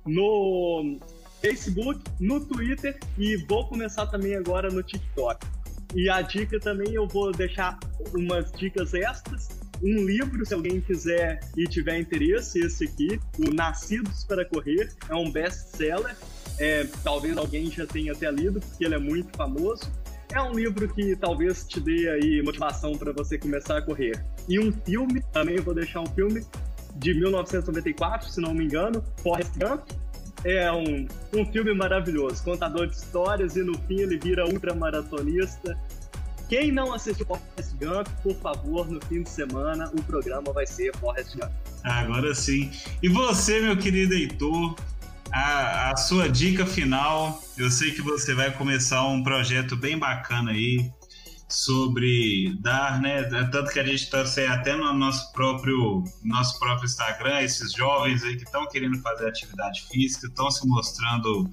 [0.06, 0.98] no
[1.46, 5.46] Facebook, no Twitter e vou começar também agora no TikTok.
[5.94, 7.78] E a dica também eu vou deixar
[8.16, 9.50] umas dicas extras.
[9.84, 15.14] Um livro, se alguém quiser e tiver interesse, esse aqui, o Nascidos para Correr, é
[15.14, 16.16] um best-seller.
[16.58, 19.84] É, talvez alguém já tenha até lido, porque ele é muito famoso.
[20.32, 24.20] É um livro que talvez te dê aí motivação para você começar a correr.
[24.50, 26.44] E um filme, também vou deixar um filme
[26.96, 29.92] de 1994, se não me engano, Forrest Gump,
[30.44, 35.78] é um, um filme maravilhoso, contador de histórias e no fim ele vira ultramaratonista.
[36.48, 40.96] Quem não assistiu Forrest Gump, por favor, no fim de semana o programa vai ser
[40.98, 41.52] Forrest Gump.
[41.84, 42.72] Agora sim.
[43.02, 44.76] E você, meu querido Heitor,
[45.32, 47.42] a, a sua dica final.
[47.58, 50.90] Eu sei que você vai começar um projeto bem bacana aí
[51.48, 53.24] sobre dar, né?
[53.52, 58.36] Tanto que a gente trouxe até no nosso próprio, nosso próprio Instagram, esses jovens aí
[58.36, 61.50] que estão querendo fazer atividade física, estão se mostrando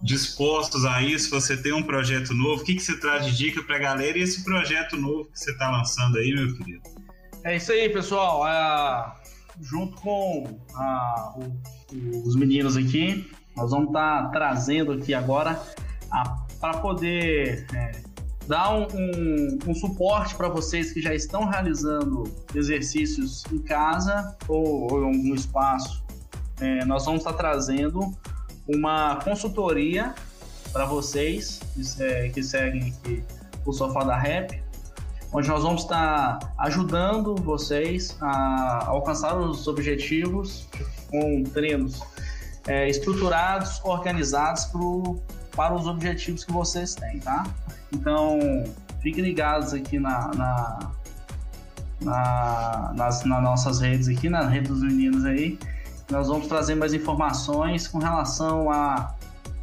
[0.00, 1.30] dispostos a isso.
[1.30, 4.18] Você tem um projeto novo, o que, que você traz de dica para a galera
[4.18, 6.82] e esse projeto novo que você está lançando aí, meu querido?
[7.44, 8.46] É isso aí, pessoal.
[8.48, 9.12] É,
[9.60, 15.60] junto com a, o, os meninos aqui, nós vamos estar tá trazendo aqui agora
[16.60, 18.07] para poder é,
[18.48, 22.24] dar um, um, um suporte para vocês que já estão realizando
[22.54, 26.02] exercícios em casa ou, ou em algum espaço.
[26.58, 28.00] É, nós vamos estar trazendo
[28.66, 30.14] uma consultoria
[30.72, 33.22] para vocês que, é, que seguem aqui
[33.66, 34.58] o Sofá da Rap,
[35.30, 40.66] onde nós vamos estar ajudando vocês a alcançar os objetivos
[41.10, 42.00] com treinos
[42.66, 45.20] é, estruturados, organizados pro,
[45.58, 47.44] para os objetivos que vocês têm, tá?
[47.92, 48.38] Então,
[49.02, 50.90] fiquem ligados aqui na, na,
[52.00, 55.58] na nas, nas nossas redes aqui, na rede dos meninos aí.
[56.08, 59.16] Nós vamos trazer mais informações com relação a,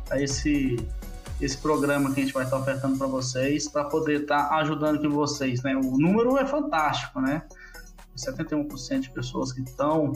[0.09, 0.75] a esse,
[1.39, 5.07] esse programa que a gente vai estar ofertando para vocês, para poder estar ajudando aqui
[5.07, 5.77] vocês, né?
[5.77, 7.41] O número é fantástico, né?
[8.17, 10.11] 71% de pessoas que estão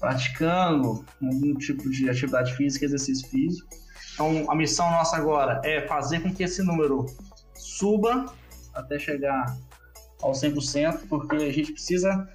[0.00, 3.68] praticando algum tipo de atividade física, exercício físico.
[4.20, 7.06] Então, a missão nossa agora é fazer com que esse número
[7.54, 8.26] suba
[8.74, 9.56] até chegar
[10.20, 12.28] ao 100%, porque a gente precisa.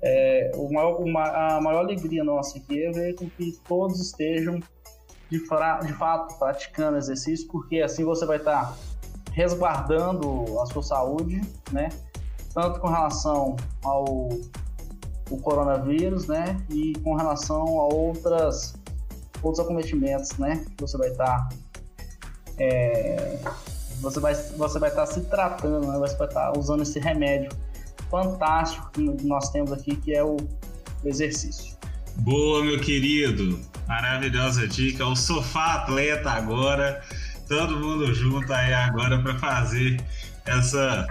[0.00, 4.60] É, maior, uma, a maior alegria nossa aqui é ver com que todos estejam
[5.30, 8.76] de, fra, de fato praticando exercício, porque assim você vai estar
[9.32, 11.40] resguardando a sua saúde,
[11.72, 11.88] né?
[12.54, 14.28] Tanto com relação ao
[15.28, 16.56] o coronavírus, né?
[16.70, 18.80] E com relação a outras
[19.42, 20.64] outros acometimentos, né?
[20.78, 21.48] Você vai estar tá,
[22.58, 23.38] é,
[24.00, 25.98] você vai você vai estar tá se tratando, né?
[25.98, 27.50] Você vai estar tá usando esse remédio
[28.10, 30.36] fantástico que nós temos aqui, que é o
[31.04, 31.76] exercício.
[32.16, 33.58] Boa, meu querido.
[33.88, 35.06] Maravilhosa dica.
[35.06, 37.02] O sofá atleta agora.
[37.48, 40.02] Todo mundo junto aí agora para fazer
[40.46, 41.06] essa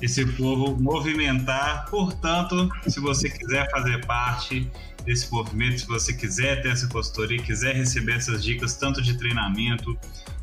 [0.00, 1.86] esse povo movimentar.
[1.90, 4.70] Portanto, se você quiser fazer parte
[5.04, 9.98] desse movimento, se você quiser ter essa consultoria, quiser receber essas dicas tanto de treinamento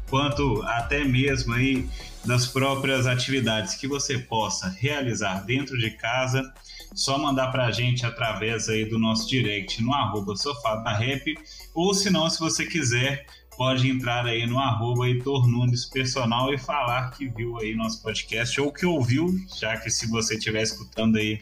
[0.10, 1.88] quanto até mesmo aí
[2.26, 6.54] das próprias atividades que você possa realizar dentro de casa,
[6.94, 11.36] só mandar para a gente através aí do nosso direct no arroba sofá da rap,
[11.74, 13.26] ou se não, se você quiser
[13.58, 18.62] pode entrar aí no arroba Heitor Nunes Personal e falar que viu aí nosso podcast
[18.62, 19.28] ou que ouviu,
[19.60, 21.42] já que se você estiver escutando aí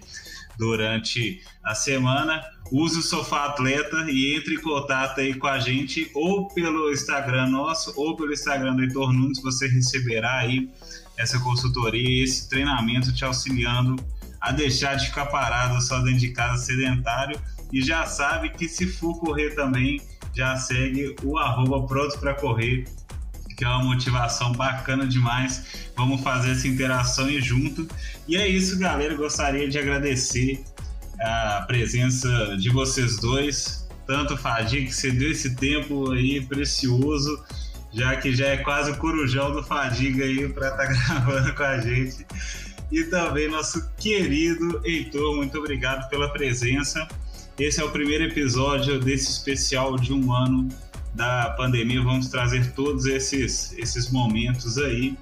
[0.57, 2.41] durante a semana,
[2.71, 7.47] use o Sofá Atleta e entre em contato aí com a gente ou pelo Instagram
[7.47, 10.69] nosso ou pelo Instagram do Heitor Nunes, você receberá aí
[11.17, 13.95] essa consultoria, esse treinamento te auxiliando
[14.39, 17.39] a deixar de ficar parado só dentro de casa sedentário.
[17.73, 19.99] E já sabe que se for correr também
[20.35, 22.85] já segue o arroba pronto para correr,
[23.55, 25.87] que é uma motivação bacana demais.
[25.95, 27.87] Vamos fazer essa interação e junto.
[28.27, 29.15] E é isso, galera.
[29.15, 30.63] Gostaria de agradecer
[31.19, 32.27] a presença
[32.57, 37.43] de vocês dois, tanto Fadiga, que você deu esse tempo aí precioso,
[37.93, 41.63] já que já é quase o corujão do Fadiga aí para estar tá gravando com
[41.63, 42.25] a gente.
[42.91, 47.07] E também nosso querido Heitor, muito obrigado pela presença.
[47.57, 50.67] Esse é o primeiro episódio desse especial de um ano
[51.13, 52.03] da pandemia.
[52.03, 55.17] Vamos trazer todos esses, esses momentos aí.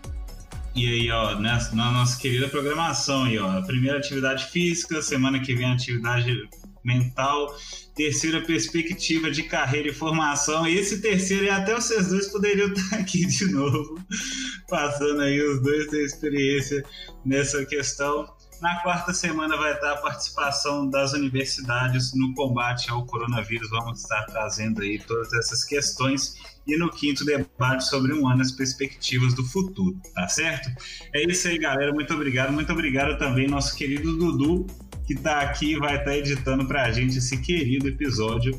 [0.76, 5.54] E aí, ó, nessa, na nossa querida programação aí, ó, primeira atividade física, semana que
[5.54, 6.50] vem atividade
[6.84, 7.56] mental,
[7.96, 10.66] terceira perspectiva de carreira e formação.
[10.66, 14.04] Esse terceiro, e até vocês dois poderiam estar aqui de novo,
[14.68, 16.84] passando aí os dois da experiência
[17.24, 18.28] nessa questão.
[18.64, 23.70] Na quarta semana vai estar a participação das universidades no combate ao coronavírus.
[23.70, 26.38] Vamos estar trazendo aí todas essas questões.
[26.66, 30.70] E no quinto debate sobre um ano as perspectivas do futuro, tá certo?
[31.14, 31.92] É isso aí, galera.
[31.92, 32.54] Muito obrigado.
[32.54, 34.66] Muito obrigado também, nosso querido Dudu,
[35.06, 38.58] que está aqui e vai estar editando para a gente esse querido episódio.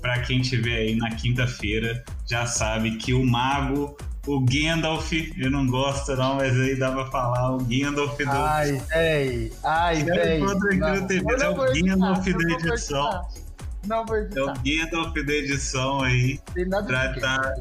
[0.00, 3.96] Para quem estiver aí na quinta-feira, já sabe que o Mago
[4.26, 8.30] o Gandalf, eu não gosto não, mas aí dá pra falar, o Gandalf do...
[8.30, 10.40] Ai, véi, ai, véi.
[10.40, 13.26] É o Gandalf da edição.
[13.86, 14.40] Não vou editar.
[14.40, 16.40] É o Gandalf da edição aí.
[16.54, 17.54] Tem nada pra tá,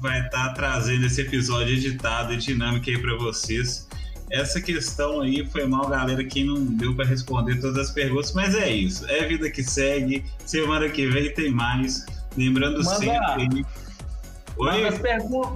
[0.00, 3.86] vai estar tá trazendo esse episódio editado e dinâmico aí pra vocês.
[4.30, 8.54] Essa questão aí foi mal, galera, que não deu para responder todas as perguntas, mas
[8.54, 9.06] é isso.
[9.10, 10.24] É vida que segue.
[10.46, 12.06] Semana que vem tem mais.
[12.34, 12.96] Lembrando Manda.
[12.96, 13.62] sempre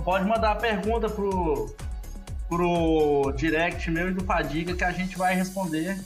[0.04, 1.74] pode mandar a pergunta pro,
[2.48, 5.98] pro direct meu e do Fadiga que a gente vai responder.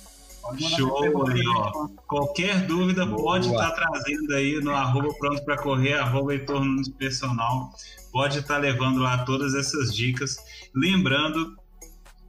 [0.58, 1.88] Show aí, ó.
[2.06, 3.22] Qualquer dúvida Boa.
[3.22, 7.70] pode estar tá trazendo aí no arroba pronto para correr, arroba Heitor Nunes Personal.
[8.10, 10.36] Pode estar tá levando lá todas essas dicas.
[10.74, 11.56] Lembrando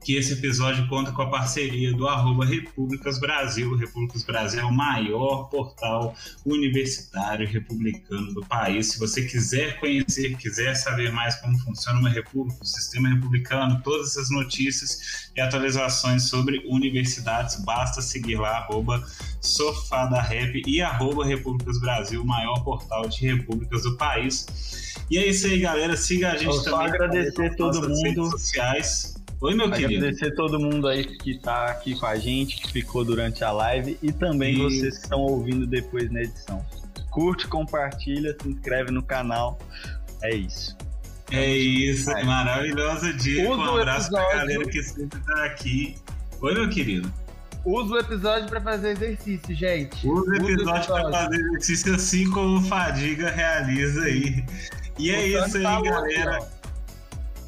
[0.04, 3.74] que esse episódio conta com a parceria do arroba Repúblicas Brasil.
[3.76, 8.92] Repúblicas Brasil é o maior portal universitário republicano do país.
[8.92, 14.10] Se você quiser conhecer, quiser saber mais como funciona uma república, o sistema republicano, todas
[14.10, 19.02] essas notícias e atualizações sobre universidades, basta seguir lá, arroba
[19.40, 20.22] Sofá da
[20.66, 24.46] e arroba Repúblicas Brasil, o maior portal de repúblicas do país.
[25.10, 25.96] E é isso aí, galera.
[25.96, 26.70] Siga a gente Eu também.
[26.70, 28.02] Só agradecer todo mundo.
[28.02, 29.11] Redes sociais.
[29.42, 30.06] Oi, meu querido.
[30.06, 33.98] Agradecer todo mundo aí que está aqui com a gente, que ficou durante a live
[34.00, 34.62] e também Isso.
[34.62, 36.64] vocês que estão ouvindo depois na edição.
[37.10, 39.58] Curte, compartilha, se inscreve no canal.
[40.22, 40.76] É isso.
[41.32, 43.42] É isso, é maravilhosa dica.
[43.42, 44.28] Um abraço episódio.
[44.28, 45.96] pra galera que sempre tá aqui.
[46.40, 47.12] Oi, meu querido.
[47.64, 50.06] Usa o episódio para fazer exercício, gente.
[50.06, 54.44] Usa o episódio para fazer exercício assim como o Fadiga realiza aí.
[55.00, 56.48] E é isso aí, galera.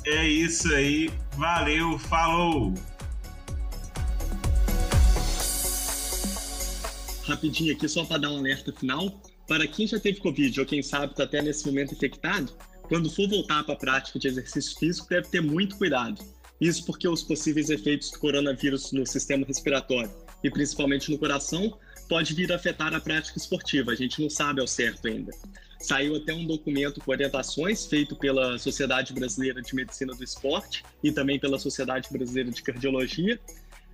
[0.07, 1.09] É isso aí.
[1.37, 2.73] Valeu, falou!
[7.27, 9.21] Rapidinho aqui, só para dar um alerta final.
[9.49, 13.29] Para quem já teve Covid ou quem sabe está até nesse momento infectado, quando for
[13.29, 16.23] voltar para a prática de exercício físico, deve ter muito cuidado.
[16.61, 20.11] Isso porque os possíveis efeitos do coronavírus no sistema respiratório
[20.43, 21.77] e principalmente no coração
[22.09, 23.93] pode vir a afetar a prática esportiva.
[23.93, 25.33] A gente não sabe ao certo ainda.
[25.85, 31.13] Saiu até um documento com orientações feito pela Sociedade Brasileira de Medicina do Esporte e
[31.13, 33.39] também pela Sociedade Brasileira de Cardiologia,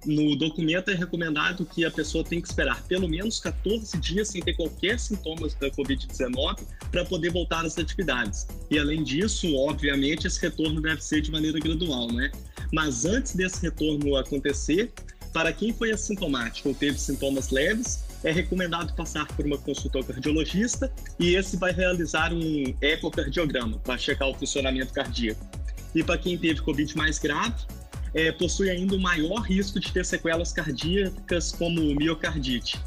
[0.06, 4.40] no documento é recomendado que a pessoa tem que esperar pelo menos 14 dias sem
[4.40, 6.60] ter qualquer sintomas da Covid-19
[6.92, 8.46] para poder voltar às atividades.
[8.70, 12.30] E além disso, obviamente, esse retorno deve ser de maneira gradual, né?
[12.72, 14.92] Mas antes desse retorno acontecer,
[15.32, 20.04] para quem foi assintomático ou teve sintomas leves, é recomendado passar por uma consulta ao
[20.04, 25.44] cardiologista e esse vai realizar um ecocardiograma para checar o funcionamento cardíaco.
[25.94, 27.64] E para quem teve Covid mais grave,
[28.14, 32.78] é, possui ainda o maior risco de ter sequelas cardíacas, como miocardite.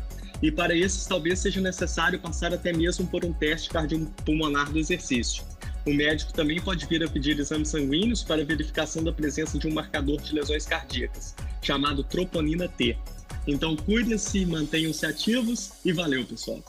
[0.41, 5.43] E para esses, talvez seja necessário passar até mesmo por um teste cardiopulmonar do exercício.
[5.86, 9.73] O médico também pode vir a pedir exames sanguíneos para verificação da presença de um
[9.73, 12.97] marcador de lesões cardíacas, chamado troponina T.
[13.46, 16.64] Então, cuidem-se, mantenham-se ativos e valeu, pessoal!